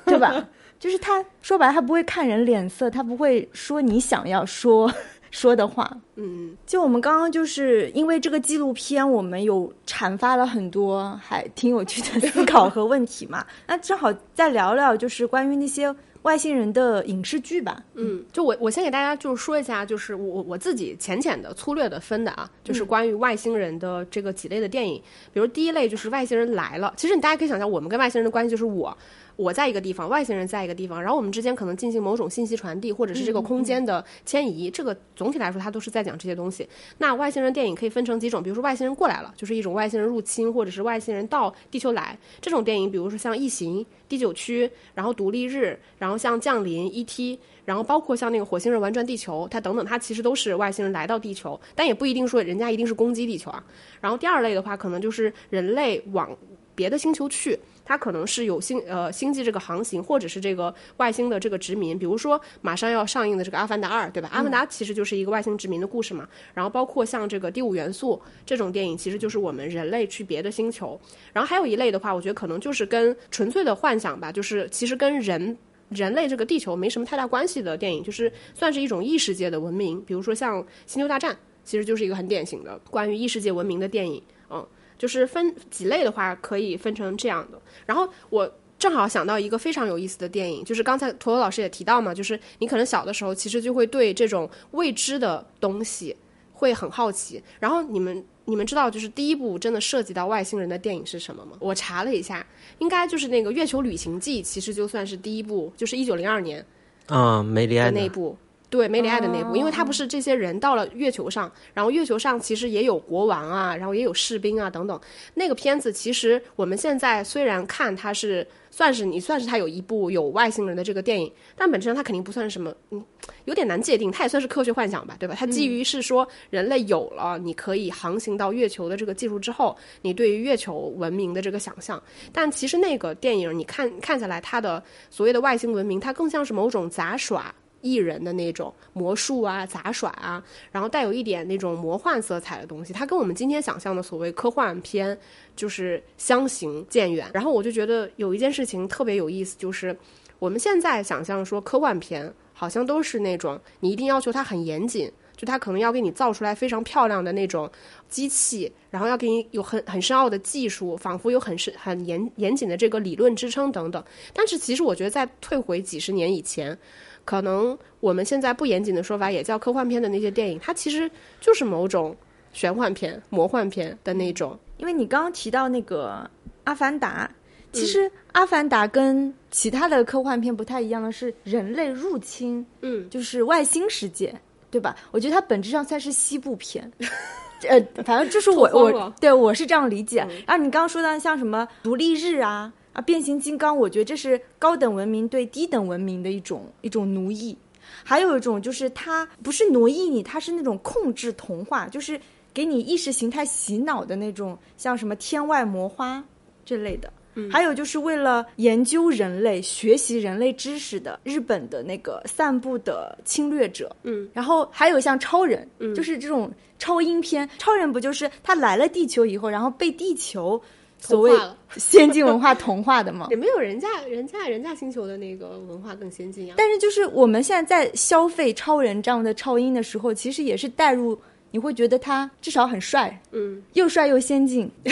[0.04, 0.46] 对吧？
[0.78, 4.92] 就是他说白了，他不会看人脸色，他不会说你想要说
[5.30, 13.46] 说的话，嗯，就我们刚刚就是因为这个纪录片，我们有阐发了很多还挺有趣的思考和问题嘛。
[13.66, 17.82] 那正好再聊聊，就是关于那些外星人的影视剧吧。
[17.94, 25.02] 嗯，就我我先给大家就是说一下，就是我我自己浅浅的、粗略的分的啊，就是关于外星人的这个几类的电影。
[25.32, 28.96] 比如第一类就是外星人来了，其实你大家可以想象，我们跟外星人的关系就是我，
[29.36, 34.70] 我在一个地方，外星人在一个地方，然后我们之间可能进行某种信息传递，或者是这个空间的迁移。
[34.70, 36.68] 这个总体来说，它都是在讲这些东西。
[36.98, 47.36] 那外星人电影可以分成几种，比如说外星人过来了，就是一种外星人入侵，或者是外星人到地球来这种电影，比如说像《异形》《第九区》，然后《独立日》，然后像《降临》《E.T.》。
[47.64, 53.64] 然后包括像那个火星人玩转地球，它等等，它其实都是外星人来到地球，但也不一定说人家一定是攻击地球啊。
[54.00, 56.36] 然后第二类的话，可能就是人类往
[56.74, 61.98] 别的星球去，它可能是有星呃星际这个航行，或者是这个外星的这个殖民。
[61.98, 64.28] 比如说马上要上映的这个《阿凡达二》，对吧？
[64.32, 66.28] 《阿凡达》其实就是一个外星殖民的故事嘛。
[66.54, 71.00] 然后包括像这个《第五元素》这种电影，其实就是我们人类去别的星球。
[71.32, 75.56] 然后还有一类的话，我觉得可能就是跟纯粹的幻想吧，就是其实跟人。
[75.88, 84.22] 人类这个地球没什么太大关系的电影，就是算是一种异世界的文明，比如说像《星球大战》，其实就是一个很典型的关于异世界文明的电影。
[84.48, 84.66] 嗯，
[85.02, 87.60] 就是分几类的话，可以分成这样的。
[87.84, 96.14] 然后我正好想到一个非常有意思的电影，就是刚才陀螺老师也提到嘛，就是你可能小的时候其实就会对这种未知的东西
[96.52, 98.24] 会很好奇，然后你们。
[98.44, 101.52] 你们知道，就是第一部真的涉及到外星人的电影是什么吗？
[101.60, 102.44] 我查了一下，
[102.80, 106.66] 应该就是那个《月球旅行记》，其实就算是第一部，就是一九零二年，
[107.06, 108.36] 啊，梅里爱的那部。
[108.72, 114.98] 对梅里爱的那部，因为他不是这些人到了月球上，然后月球上其实也有国王啊，然后也有士兵啊等等。
[115.34, 123.04] 那个片子其实我们现在虽然看它是算是你算是它有一部有外星人的这个电影，但本质上它肯定不算是什么，嗯，
[123.44, 124.10] 有点难界定。
[124.10, 125.36] 它也算是科学幻想吧，对吧？
[125.38, 132.02] 它基于是说人类有了你可以航行到月球的这个技术之后，你对于月球文明的这个想象。
[132.32, 137.54] 但其实那个电影你看看下来，它的所谓的外星文明，它更像是某种杂耍。
[137.82, 145.18] 艺人的那种魔术啊、杂耍啊，然后带有一点那种魔幻色彩的东西，它跟我们今天想象的所谓科幻片
[145.54, 147.30] 就是相形渐远。
[147.34, 149.94] 然后我就觉得有一件事情特别有意思，就是
[150.38, 157.70] 我们现在想象说科幻片好像都是那种你一定要求它很严谨，就它可能要给你造出来非常漂亮的那种
[158.08, 164.02] 机器，然后要给你有很很深奥的技术，仿佛有很深很严严谨的这个理论支撑等等。
[164.32, 166.78] 但是其实我觉得在退回几十年以前。
[167.24, 172.16] 可能我们现在不严谨的说法也叫科幻片的那些电影，它其实就是某种
[172.52, 174.58] 玄幻片、魔幻片的那种。
[174.78, 176.28] 因为你刚刚提到那个
[176.64, 177.30] 《阿凡达》，
[177.78, 184.34] 其实《阿凡达》跟其他的科幻片不太一样的是，人类入侵，嗯，就是外星世界，
[184.70, 184.96] 对吧？
[185.12, 186.90] 我觉得它本质上算是西部片，
[187.68, 190.26] 呃，反正就是我我对我是这样理解。
[190.46, 192.72] 然后你刚刚说的像什么独立日啊。
[192.92, 197.56] 啊，变形金刚，我觉得这是高等文明对低等文明的一种一种奴役，
[198.04, 202.20] 还有一种就是它不是奴役你，它是那种控制同化，就是
[202.52, 206.22] 给你意识形态洗脑的那种，像什么天外魔花
[206.66, 207.10] 这类的。
[207.34, 213.90] 嗯，还有就是为了研究人类、学习人类知识的日本的那个散布的侵略者。
[214.02, 220.62] 嗯，然后还有像超人，嗯，就是这种超英片，超人不就是他来了地球以后，然后被地球。
[221.02, 221.32] 所谓
[221.76, 223.26] 先进文化同化的嘛？
[223.30, 226.54] 也没有人家人家人家星球的那个文化更先进呀。
[226.56, 231.18] 但是就是我们现在在消费超人这样的超英的时候，其实也是带入，
[231.50, 234.70] 你会觉得他至少很帅，嗯，又帅又先进。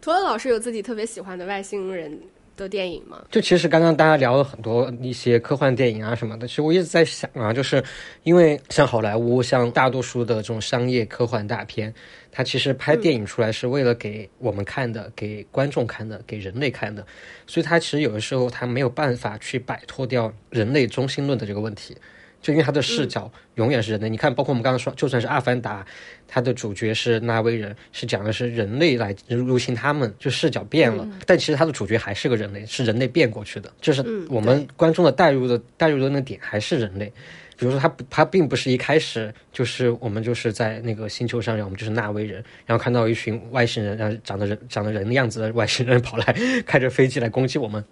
[0.00, 2.18] 陀螺老师有自己特别喜欢的外星人。
[2.56, 3.22] 的电影吗？
[3.30, 7.84] 就其实刚刚大家聊了很多一些科幻电影啊什么的，其实我一直在想啊，就是
[8.22, 11.92] 因为像好莱坞，像大多数的这种商业科幻大片，
[12.36, 17.02] 它其实拍电影出来是为了给我们看的，给观众看的，给人类看的，
[17.46, 21.96] 所以他其实有的时候他没有办法去摆脱掉人类中心论的这个问题。
[22.42, 25.82] 就因为他的视角永远是人类，你看，包括我们刚刚说，就算是《阿凡达》，
[26.28, 37.10] 它的主角是纳威人，是讲的是人类来入侵他们，就视角变了，但其实他的主角还是个人类，是人类变过去的，就是我们观众的带入的带入的那点还是人类。
[37.56, 46.24] 比如说，他他并不是一开始就是我们就是在那个星球上，然后我们就是纳威人，然后看到一群外星人，然后长得人长得人的样子的外星人跑来
[46.66, 47.84] 开着飞机来攻击我们。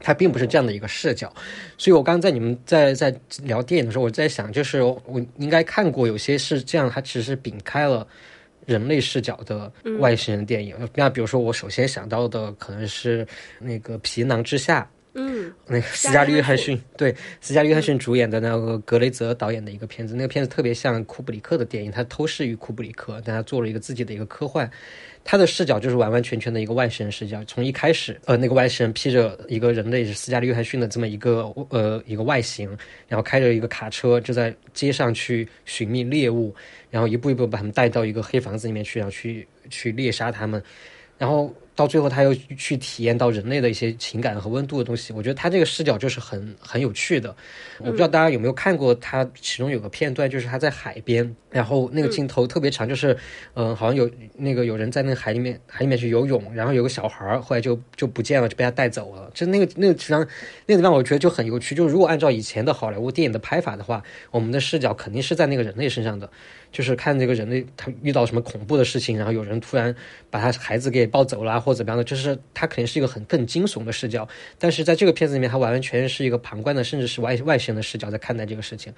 [0.00, 1.32] 它并不是这样的一个视角，
[1.78, 8.06] 所以我刚刚在你们在在聊电影的时候，我在想，就是我应该看过有些是这样，它其实摒开了
[8.66, 10.76] 人类视角的外星人电影。
[10.94, 13.26] 那比如说，我首先想到的可能是
[13.58, 14.82] 那个《皮囊之下》，
[15.14, 24.70] 嗯，那个斯嘉丽·约翰逊，对，斯嘉丽·约翰逊主演的那个格雷泽导演的一个片子，那个片子特别像库布里克的电影，他偷师于库布里克，但他做了一个自己的一个科幻。
[25.26, 32.68] 他的视角就是完完全全的一个外星人视角，从一开始，呃，那个外星人披着一个人类是斯嘉丽约翰逊的这么一个呃一个外形，
[33.08, 36.54] 然后开着一个卡车就在街上去寻觅猎物，
[36.90, 40.62] 然后一步一步把他们带到一个黑房子里面去，然后去去猎杀他们，
[41.16, 47.34] 然后到最后他又去体验到人类的一些情感和温度的东西，我觉得他这个视角就是很很有趣的。
[47.78, 53.16] 我不知道大家有没有看过他其中有个片段，就是他在海边，然后那个镜头特别长，就是
[53.54, 59.30] 嗯、好像有那个有人在那个海里面海里面去游泳，然后有个小孩儿后来就就不见了，就被他带走了。
[59.34, 60.20] 就那个那个地方
[60.66, 61.74] 那个地方，我觉得就很有趣。
[61.74, 66.30] 就如果按照以前的好莱坞电影的拍法的话，我们的视角肯定是在那个人类身上的。
[66.74, 69.94] 就是看这个人类他遇到什么恐怖的事情，然后有人突然
[70.28, 74.28] 把他孩子给抱走了，或者怎么样的，就是他肯定是一个很更惊悚的视角。
[74.58, 78.92] 但是在这个片子里面，他完完全全是一个旁观的，甚至是外外星人的视角在看待这个事情。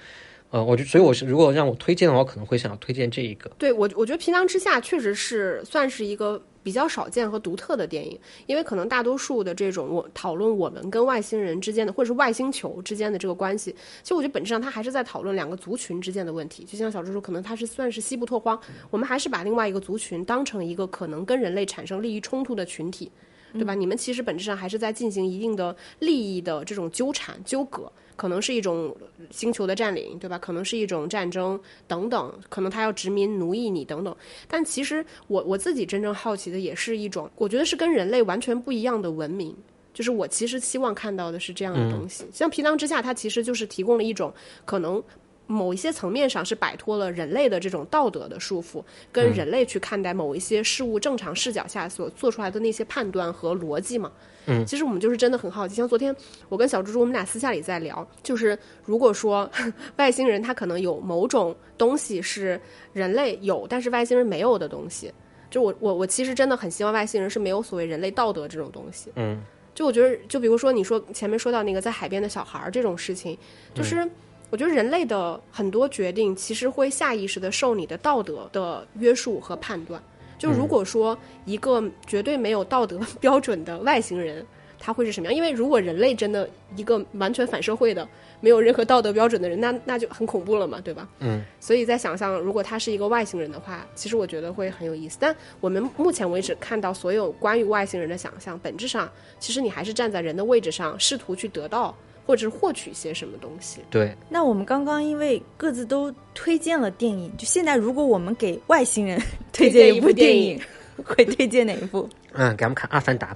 [0.56, 3.50] 呃，我就所以我是如果让我推荐的话，我可能会想要推荐这一个。
[3.58, 13.70] 对我，我觉得《皮囊之下》确实是算是一个比较少见和独特的电影，因为可能大多数的这种我讨论我们跟外星人之间的，或者是外星球之间的这个关系，
[14.02, 16.64] 其实我觉得本质上它还是在讨论两个族群之间的问题。
[16.64, 23.12] 就像小猪说，可能它是算是西部拓荒，我们还是把另外一个族群当成一个可能跟人类产生利益冲突的群体。
[23.56, 23.74] 对吧？
[23.74, 28.96] 你们其实本质上还是在进行一定的利益的这种纠缠、纠葛，可能是一种
[29.30, 30.38] 星球的占领，对吧？
[30.38, 34.14] 可能是一种战争等等，可能他要殖民、奴役你等等。
[34.46, 39.54] 但其实我我自己真正好奇的也是一种，我觉得是跟人类完全不一样的文明。
[39.94, 44.30] 就是我其实希望看到的是这样的东西，像《皮囊之下》，它其实就是提供了一种
[44.66, 45.02] 可能
[45.46, 48.82] 某一些层面上是摆脱了人类的这种道德的束缚，
[49.12, 54.10] 跟人类去看待某一些事物正常视角下所做出来的那些判断和逻辑嘛。
[54.48, 56.14] 嗯，其实我们就是真的很好奇，像昨天
[56.48, 59.50] 我跟小猪猪我们俩私下里在聊，就是如果说
[59.96, 62.60] 外星人他可能有某种东西是
[62.92, 65.12] 人类有，但是外星人没有的东西，
[65.50, 69.10] 就我我我其实真的很希望外星人是没有所谓人类道德这种东西。
[69.16, 69.40] 嗯，
[69.74, 73.36] 就我觉得，就比如说你说前面说到那个在海边的小孩儿这种事情，
[73.74, 74.08] 就是
[74.50, 80.00] 我觉得人类的很多决定其实会下意识的受你的道德的约束和判断。
[80.38, 84.46] 就如果说一个绝对没有道德标准的外星人，
[84.78, 85.34] 他会是什么样？
[85.34, 88.06] 因为如果人类真的一个完全反社会的、
[88.40, 91.08] 没有任何道德标准的人，那那就很恐怖了嘛，对吧？
[91.20, 91.42] 嗯。
[91.58, 95.16] 所以在想象，如果他是一个外星人的话，其实我觉得会很有意思。
[95.18, 103.80] 但我们目前为止看到所有关于外星人的想象，本质上其实你还是站在人的位置上，试图去得到或者是获取一些什么东西。
[103.88, 109.20] 对，那我们刚刚因为各自都推荐了电影，就现在如果我们给外星人
[109.52, 110.60] 推荐一部电影，
[111.04, 112.08] 会推荐哪一部？
[112.38, 113.34] 嗯，给他们看《阿凡达》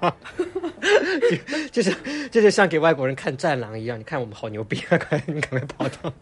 [0.00, 0.14] 吧，
[1.72, 1.96] 就就是
[2.30, 4.98] 这就像给外国人看《战狼》一样，你看我们好牛逼啊！
[5.08, 6.12] 快，你赶快跑到。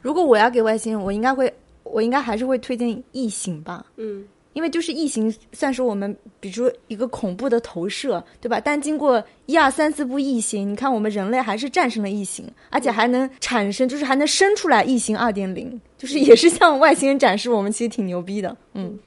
[0.00, 1.52] 如果我要给外星人，我应该会，
[1.82, 3.84] 我应该还是会推荐《异形》吧。
[3.96, 4.24] 嗯，
[4.54, 8.58] 因为就是《异形》算是我们，比如说一个恐怖的投射，对吧？
[8.58, 18.56] 但经过一二三四部《异形》，你看我们人类还是战胜了异形，而且还能产生，就是还能生出来异形二点零，就是也是向外星人展示我们其实挺牛逼的。
[18.72, 18.98] 嗯，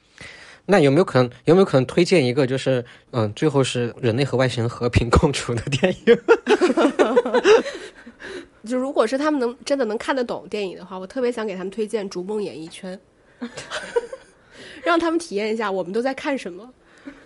[0.66, 1.30] 那有没有可能？
[1.46, 6.18] 有没有可能推荐一个，就是嗯，最后是人类和外星人和平共处的电影？
[8.66, 12.98] 就如果是他们能真的能看得懂电影的话，我特别想给他们推荐《逐梦演艺圈》，
[14.82, 16.68] 让他们体验一下我们都在看什么。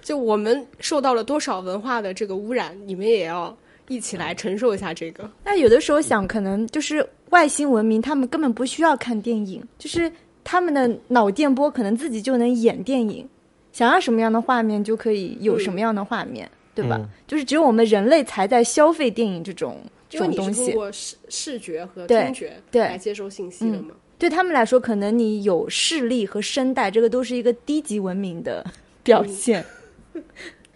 [0.01, 3.57] 就我们受到了多少文化的这个污染，你们也要
[3.89, 5.29] 一起来承受一下这个。
[5.45, 10.11] 那有的时候想，可能就是外星文明，他们根本不需要看电影，就是
[10.45, 13.29] 他们的脑电波可能自己就能演电影，
[13.73, 16.97] 想要什么样的画面就可以有什么样的画面，对吧？
[17.01, 19.79] 嗯就是只有我们人类才在消费电影这种
[20.09, 20.73] 这因为你是通种东西。
[20.73, 23.95] 过视视觉和听觉对来接收信息的嘛。
[24.23, 28.65] 对他们来说，可能你有视力和声带，这个都是一个低级文明的
[29.03, 29.65] 表现。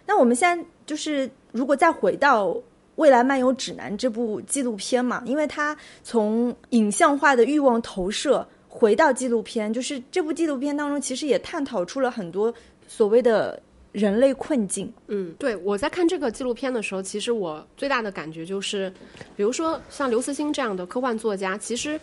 [0.05, 2.49] 那我们现在就是，如果再回到
[2.97, 5.73] 《未来漫游指南》这部纪录片嘛，因为它
[6.03, 12.53] 从影像化的欲望投射回到纪录片，就是这部纪录片当中，其实也探讨出了很多
[12.85, 13.57] 所谓的
[13.93, 14.91] 人类困境。
[15.07, 18.91] 嗯，对，我在看这个纪录片的时候，其实我最大的感觉就是，
[19.37, 21.97] 比如说像刘慈欣这样的科幻作家，其实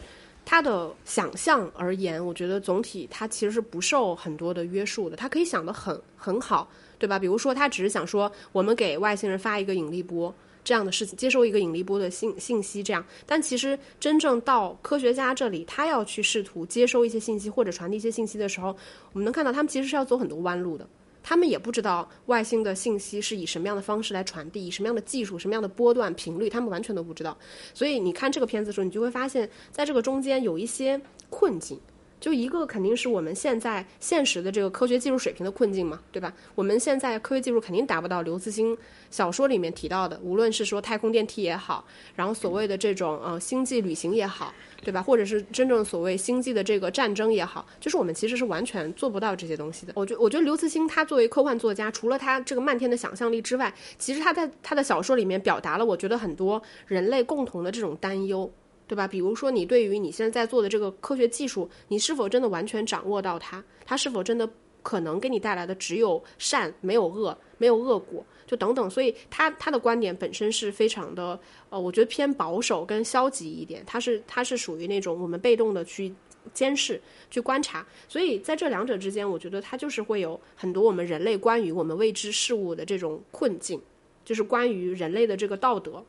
[0.45, 6.68] 他的想象而言，我觉得总体他其实是不受很多的约束的，他可以想得很很好，
[6.99, 7.18] 对吧？
[7.18, 10.34] 比如说他只是想说，我们给外星人发一个引力波。
[10.62, 18.74] 这样的事情，接收一个引力波的信信息，这样，但其实真正到科学家这里，他要去试图接收一些信息或者传递一些信息的时候，
[19.12, 20.88] 我们能看到他们其实是要走很多弯路的。
[21.25, 27.37] 他们也不知道外星的信息是以什么样的方式来传递，以什么样的技术、什么样的波段、频率，他们完全都不知道。
[27.72, 31.01] 所以你看这个片子的时候，你就会发现，在这个中间有一些
[31.31, 31.81] 困境，
[32.25, 36.33] 就一个肯定是我们现在现实的这个科学技术水平的困境嘛，对吧？
[36.55, 38.75] 我们现在科学技术肯定达不到刘慈欣
[39.11, 41.85] 小说里面提到的，无论是说太空电梯也好，
[42.16, 45.03] 然后所谓的这种呃星际旅行也好，对吧？
[45.03, 49.93] 或者是真正所谓星际的这个战争也好，就是我们其实是完全做不到这些东西的。
[49.95, 58.51] 我觉我觉得刘慈欣他作为科幻作家，除了他这个漫天的想象力之外，其实他在他的小说里面表达了我觉得很多人类共同的这种担忧。
[58.87, 59.09] 对吧？
[59.09, 63.62] 比如说，你对于你现在在做的这个科学技术，你是否真的完全掌握到它？
[63.87, 64.49] 它是否真的
[64.82, 68.89] 可能给你带来的只有善，没有恶，没有恶果，就等等。
[68.91, 71.39] 所以，他他的观点本身是非常的，
[71.70, 73.82] 呃，我觉得偏保守跟消极一点。
[73.87, 76.12] 他是他是属于那种我们被动的去
[76.53, 77.87] 监视、去观察。
[78.07, 83.80] 所以，在这两者之间，我觉得他就是会有很多我们人类关于我们未知事物的这种困境，
[84.24, 86.05] 就是关于人类的这个道德。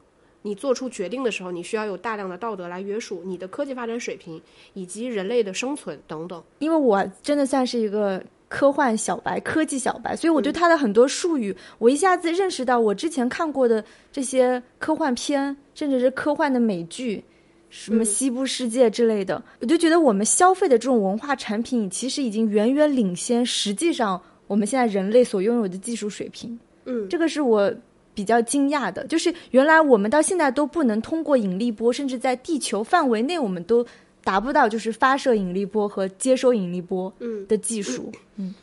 [0.45, 4.39] 你做出决定的时候，你需要有大量的道德来约束你的科技发展水平，
[4.75, 6.41] 以及人类的生存等等。
[6.59, 17.23] 因为我真的算是一个科幻小白、科技小白，所以我对它的很多术语，我一下子认识到，我之前看过的这些科幻片，甚至是科幻的美剧，
[17.71, 26.59] 什么《西部世界》之类的，我就觉得我们消费的这种文化产品，其实已经远远领先实际上我们现在人类所拥有的技术水平。
[26.85, 27.73] 嗯，这个是我。
[28.15, 33.85] 比较惊讶的就是，原来我们到现在都不能通过引力波，甚至在地球范围内，我们都
[34.23, 37.13] 达不到就是发射引力波和接收引力波
[37.47, 38.11] 的技术。
[38.37, 38.55] 嗯。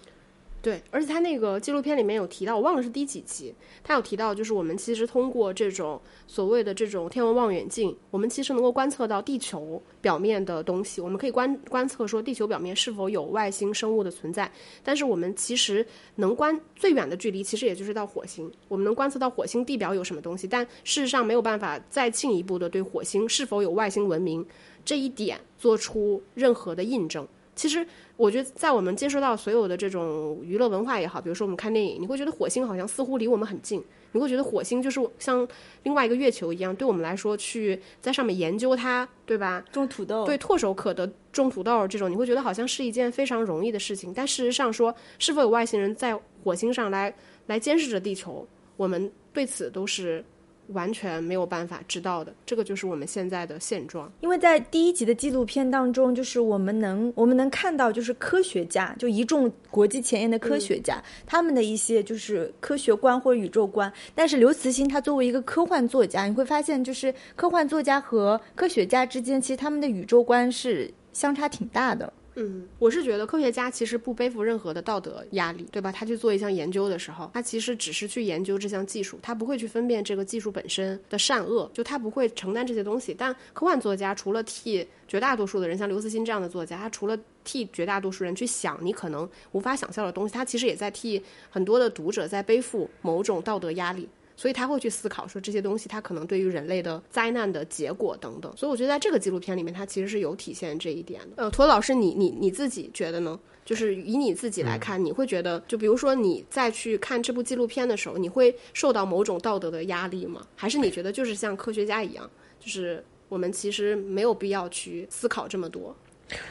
[0.62, 3.52] 对，而且他那个纪录片里面有提到，我忘了是第几集，
[3.82, 14.48] 他有提到，就是我们其实通过这种所谓的这种天文望远镜，我们其实能够观测到地球表面的东西，我们可以观观测说地球表面是否有外星生物的存在。
[14.84, 15.84] 但是我们其实
[16.14, 24.46] 能观最远的距离，其实也就是到火星，我们能观测到火星地表有什么东西，但事实上没有办法再进一步的对火星是否有外星文明
[24.84, 27.26] 这一点做出任何的印证。
[27.54, 27.86] 其实，
[28.16, 35.46] 我觉得在我们接收到所有的这种娱乐文化也好，比如说我们看电影，你会觉得火星好像似乎离我们很近，你会觉得火星就是像
[35.82, 39.62] 另外一个月球一样，对我们来说去在上面研究它，对吧？
[39.70, 44.14] 种土豆，对，唾手可得种土豆这种，你会觉得好像是一件非常容易的事情。
[44.14, 47.14] 但事实上说，是否有外星人在火星上来
[47.46, 48.48] 来监视着地球，
[48.78, 50.24] 我们对此都是。
[50.68, 54.10] 完全没有办法知道的，这个就是我们现在的现状。
[54.20, 63.92] 因为在第一集的纪录片当中，就是我们能我们能看到，就是科学家，就一众国际前沿的科学家，他们的一些就是科学观或者宇宙观。
[64.14, 72.12] 但是刘慈欣他作为一个科幻作家，你会发现，就是科幻作家和科学家之间，其实他们的宇宙观是相差挺大的。
[72.34, 75.92] 嗯，我是觉得科学家其实不背负任何的道德压力，对吧？
[75.92, 83.14] 他去做一项研究的时候，他其实只是去研究这项技术，他不会去分辨这个技术本身的善恶，就他不会承担这些东西。
[83.16, 94.08] 但科幻作家除了替绝大多数的人，像刘慈欣这样的作家，他除了替绝大多数人去想你可能无法想象的东西，他其实也在替很多的读者在背负某种道德压力。
[94.36, 98.52] 所以他会去思考说这些东西，它可能对于人类的灾难的结果等等。
[98.56, 101.42] 所以我觉得在这个纪录片里面，它其实是有体现这一点的。
[101.42, 103.38] 呃，涂老师，你你你自己觉得呢？
[103.64, 110.44] 就是以你自己来看，你会觉得，就比如说你再去看这部纪录片的时候，你会受到某种道德的压力吗？
[110.56, 112.28] 还是你觉得就是像科学家一样，
[112.58, 115.94] 就是我们其实没有必要去思考这么多？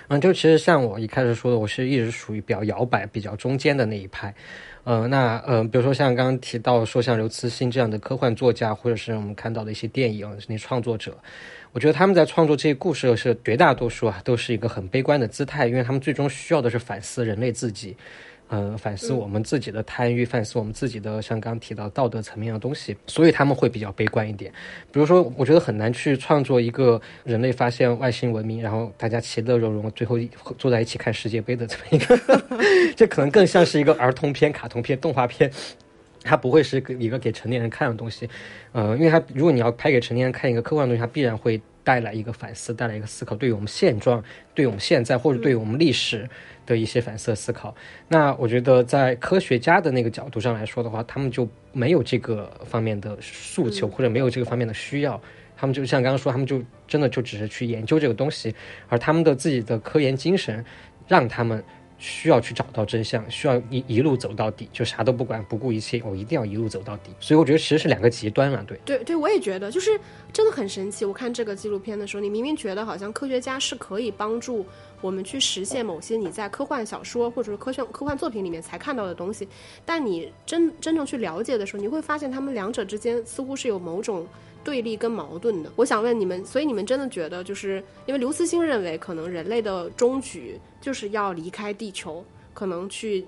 [0.07, 4.33] 嗯，就其实像我一开始说的，我是一直属于比较摇摆、比较中间的那一派。
[4.83, 11.15] 呃，那呃，比如说像刚刚提到说像刘慈欣这样的科幻作家，或者是我们看到的一些电影那些创作者，
[11.71, 17.95] 我觉得他们在创作这些故事是绝大多数啊，都是一个很悲观的姿态，因为他们最终需要的是反思人类自己。
[18.51, 24.51] 呃，反思我们自己的贪欲，反思我们自己的像刚提到道德层面的东西，所以他们会比较悲观一点。
[24.91, 30.19] 比如说，我觉得很难去创作一个人类发现外星文明，然后大家其乐融融，最后
[30.57, 32.43] 坐在一起看世界杯的这么一个，
[32.93, 35.49] 这可能更像是一个儿童片、卡通片、动画片，
[36.23, 38.29] 它不会是一个给成年人看的东西。
[38.71, 46.29] 呃，因为它如果你要拍给成年人看一个科幻东西，它必然会带来一个反思，带来一个思考，对于我们现状，对于我们现在，或者对于我们历史。
[46.63, 47.75] 的一些反思思考，
[48.07, 55.19] 那我觉得在科学家的那个角度上来说的话，他们就没有这个方面的诉求，或者没有这个方面的需要，
[55.57, 58.55] 他们就像刚刚说，他们就真的就只是去研究这个东西，
[58.87, 60.63] 而他们的自己的科研精神，
[61.07, 61.61] 让他们。
[62.01, 67.11] 需要去找到真相，需要一一路走到底，就啥都不管，不顾一切，我一定要一路走到底。
[67.19, 68.79] 所以我觉得其实是两个极端了，对。
[68.83, 69.91] 对对，我也觉得，就是
[70.33, 71.05] 真的很神奇。
[71.05, 74.65] 我看这个纪录片的时候，你明明觉得好像科学家是可以帮助
[74.99, 79.47] 我们去实现某些你在科幻小说或者是科幻科幻作品里面才看到的东西，
[79.85, 84.25] 但你真真正去了解的时候，你会发现他们两者之间似乎是有某种
[84.63, 85.71] 对立跟矛盾的。
[85.75, 93.25] 我想问你们，所以你们真的觉得，就是因为刘慈欣认为，可能人类的终局就是要离开地球，可能去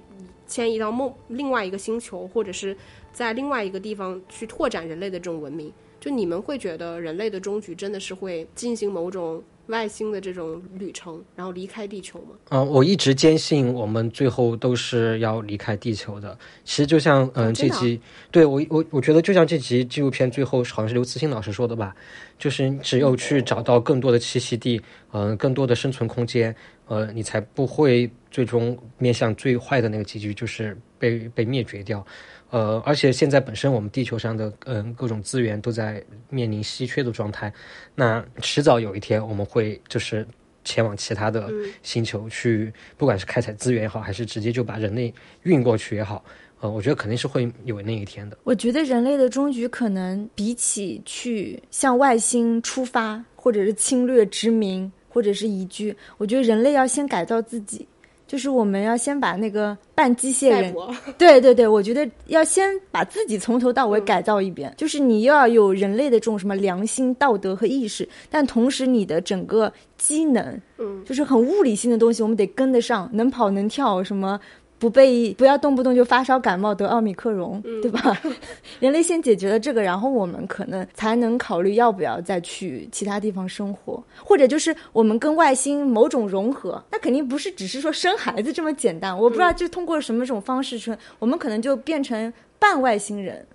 [0.48, 2.76] 迁移到梦另外一个星球，或者是
[3.12, 5.72] 在另外一个地方去拓展人类的这种文明。
[6.00, 12.36] 就你们会觉得人类的终局真的是会进行某种外星的这种旅程，然后离开地球吗？
[12.50, 16.38] 嗯、我一直坚信我们最后都是要离开地球的。
[16.66, 18.00] 其实就像嗯、这集，
[18.30, 21.96] 对我我我觉得就像这集纪录片最后好像是刘慈欣老师说的吧，
[22.38, 26.54] 就是只有去找到更多的栖息地，嗯、更多的生存空间，
[26.88, 32.06] 呃，你才不会最终面向最坏的那个结局，就是被被灭绝掉。
[32.50, 37.52] 呃，而且现在本身我们地球上的嗯、各种资源都在面临稀缺的状态，
[37.96, 40.26] 那迟早有一天我们会就是
[40.64, 41.52] 前往其他的
[41.82, 46.24] 星球去，不管是开采资源也好，还是直接就把人类运过去也好，
[46.62, 48.38] 呃，我觉得肯定是会有那一天的。
[48.44, 57.88] 我觉得人类的终局可能比起去向外星出发，或者是侵略殖民，或者是移居，我觉得人类要先改造自己。
[58.34, 60.74] 就是我们要先把那个半机械人，
[61.20, 74.40] 对对对，我觉得要先把自己从头到尾改造一遍，就是你又要有人类的这种什么良心、道德和意识，但同时你的整个机能，嗯，就是很物理性的东西，我们得跟得上，能跑能跳，什么
[74.84, 78.22] 不被不要动不动就发烧感冒得奥密克戎，对吧？
[78.82, 93.48] 人类先解决了这个，然后我们可能才能考虑要不要再去其他地方生活，或者就是我们跟外星某种融合，那肯定不是只是说生孩子这么简单，我不知道就通过什么种方式去，我们可能就变成半外星人。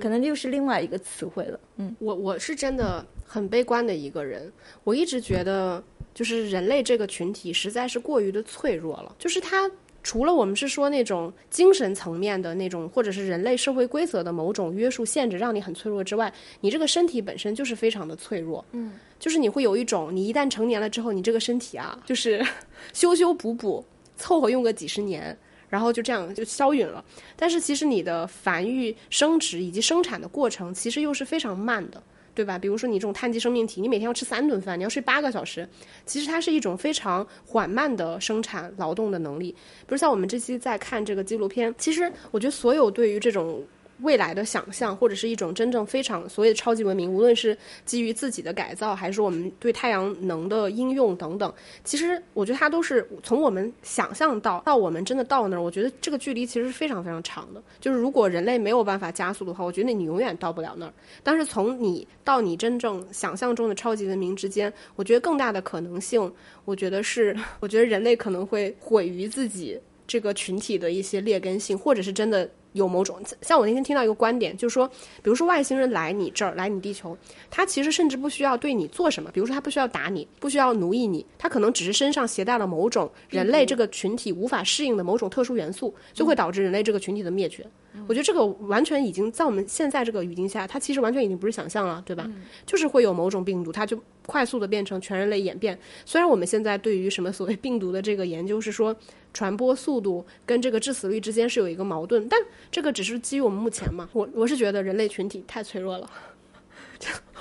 [0.00, 4.50] 可能又是另外一个词汇了，嗯，我我是真的很悲观的一个人，
[4.82, 5.82] 我一直觉得
[6.14, 9.70] 就是人类这个群体实在是过于的脆弱了，就是它。
[10.04, 18.62] 除了我们是说那种精神层面的那种，或者是人类社会规则的某种约束限制，让你很脆弱之外，你这个身体本身就是非常的脆弱。
[18.72, 22.46] 嗯，就是你会有一种，你一旦成年了之后，你这个身体啊，就是
[22.92, 23.82] 修修补补，
[24.14, 25.36] 凑合用个几十年，
[25.70, 27.02] 然后就这样就消陨了。
[27.34, 32.02] 但是其实你的繁育、生殖以及生产的过程，其实又是非常慢的。
[32.34, 32.58] 对吧？
[32.58, 35.68] 比如说你这种碳基生命体，你每天要吃三顿饭，你要睡八个小时，
[36.04, 39.52] 其实它是一种非常缓慢的生产劳动的能力。
[39.52, 43.62] 比如像我们这期在看这个纪录片，其实我觉得所有对于这种
[44.00, 51.52] 未来的想象，或者是一种真正非常所谓的超级文明，无论是基于自己的改造，还是我们对太阳能的应用等等，
[51.84, 57.62] 其实我觉得它都是从我们想象到到我们真的到那儿，我觉得这个距离其实是非常非常长的。
[57.80, 60.92] 就是如果人类没有办法加速的话，我觉得你永远到不了那儿。
[61.22, 66.32] 但是从你到你真正想象中的超级文明之间，我觉得更大的可能性，
[66.64, 73.18] 我觉得是， 我觉得人类可能会毁于自己这个群体的一些劣根性，或者是真的有某种。
[73.40, 77.16] 像我那天听到一个观点，就是说，比如说外星人来你这儿，来你地球，
[77.50, 87.66] 他其实甚至不需要对你做什么，比如说他不需要打你，不需要奴役你，他可能只是身上携带了某种人类这个群体无法适应的某种特殊元素，就会导致人类这个群体的灭绝。
[88.08, 92.28] 我觉得这个完全已经在我们现在这个语境下，它其实完全已经不是想象了，对吧？
[92.66, 93.96] 就是会有某种病毒，它就
[94.26, 95.78] 快速的变成全人类演变。
[96.04, 98.94] 虽然我们现在对于什么所谓病毒的这个研究是说
[99.34, 104.08] 传播速度跟这个致死率之间是有一个矛盾，但这个只是基于我们目前嘛。
[104.14, 106.10] 我我是觉得人类群体太脆弱了，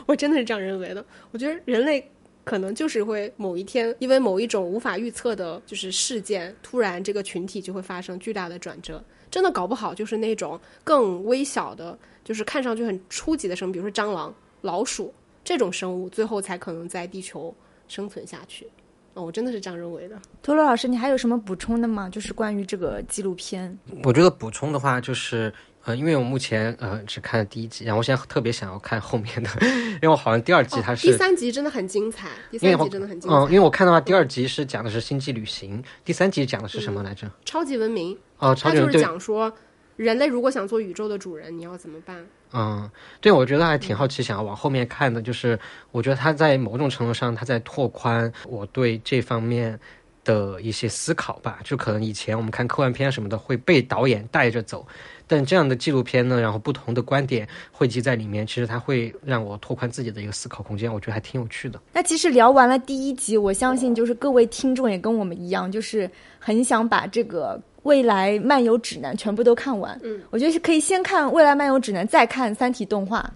[0.05, 1.05] 我真的是这样认为的。
[1.31, 2.09] 我觉得人类。
[2.45, 9.01] 可能就是会某一天，因为某一种无法预测的，就是事件，突然这个群体就会发生巨大的转折。
[9.31, 17.55] 真的搞不好就是那种更微小的，就是看上去很初级的生物，比如说蟑螂、老鼠这种生物，最后才可能在地球
[17.87, 18.67] 生存下去。
[19.13, 20.15] 哦，我真的是这样认为的。
[20.41, 22.09] 托罗老师，你还有什么补充的吗？
[22.09, 23.77] 就是关于这个纪录片。
[24.03, 25.53] 我觉得补充的话就是，
[25.83, 29.49] 呃，因为我目前呃只看了第一集，然后我现在特别想要看后面的，
[29.95, 33.37] 因为我好像第二集它是、哦、第三集真的很精彩，第三集真的很精彩。
[33.37, 37.29] 嗯，因为我看的话，第二集是讲的是星际旅行，第三集讲的是什么来着？
[37.45, 38.17] 超级文明。
[38.39, 38.87] 哦，超级文明。
[38.87, 39.53] 它就是讲说，
[39.95, 42.25] 人类如果想做宇宙的主人，你要怎么办？
[42.53, 42.89] 嗯，
[43.19, 45.59] 对，我觉得还挺好奇，想要往后面看的，就是
[45.91, 49.79] 我觉得他在某种程度上，他在拓宽我对这方面
[50.23, 51.59] 的一些思考吧。
[51.63, 54.85] 就可能以前我们看科幻片什么的会被导演带着走，
[55.27, 61.79] 但这样的纪录片呢，然后不同的观点汇集在里面，其实它会让我拓宽自己的一个思考空间，我觉得还挺有趣的。
[61.93, 66.09] 那其实聊完了第一集，我相信就是各位听众也跟我们一样，就是
[66.39, 67.61] 很想把这个。
[67.83, 73.29] 未来漫游指南全部都看完，嗯，我觉得是可以先看未来漫游指南，再看三体动画，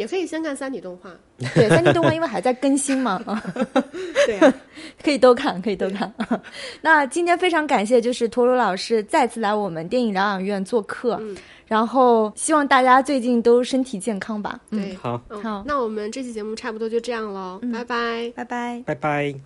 [0.00, 1.10] 也可以先看三体动画。
[1.54, 3.42] 对，三体动画因为还在更新嘛，啊，
[4.26, 4.54] 对啊、
[5.04, 6.10] 可以都看，可以都看。
[6.80, 11.36] 那今天非常感谢，就是陀螺老师再次来我们电影疗养院做客，嗯
[11.66, 14.58] 然后希望大家最近都身体健康吧。
[14.70, 15.22] 嗯，对，好
[15.64, 18.32] 那我们这期节目差不多就这样喽，拜拜。
[18.34, 18.82] 拜拜。
[18.84, 19.40] 拜拜。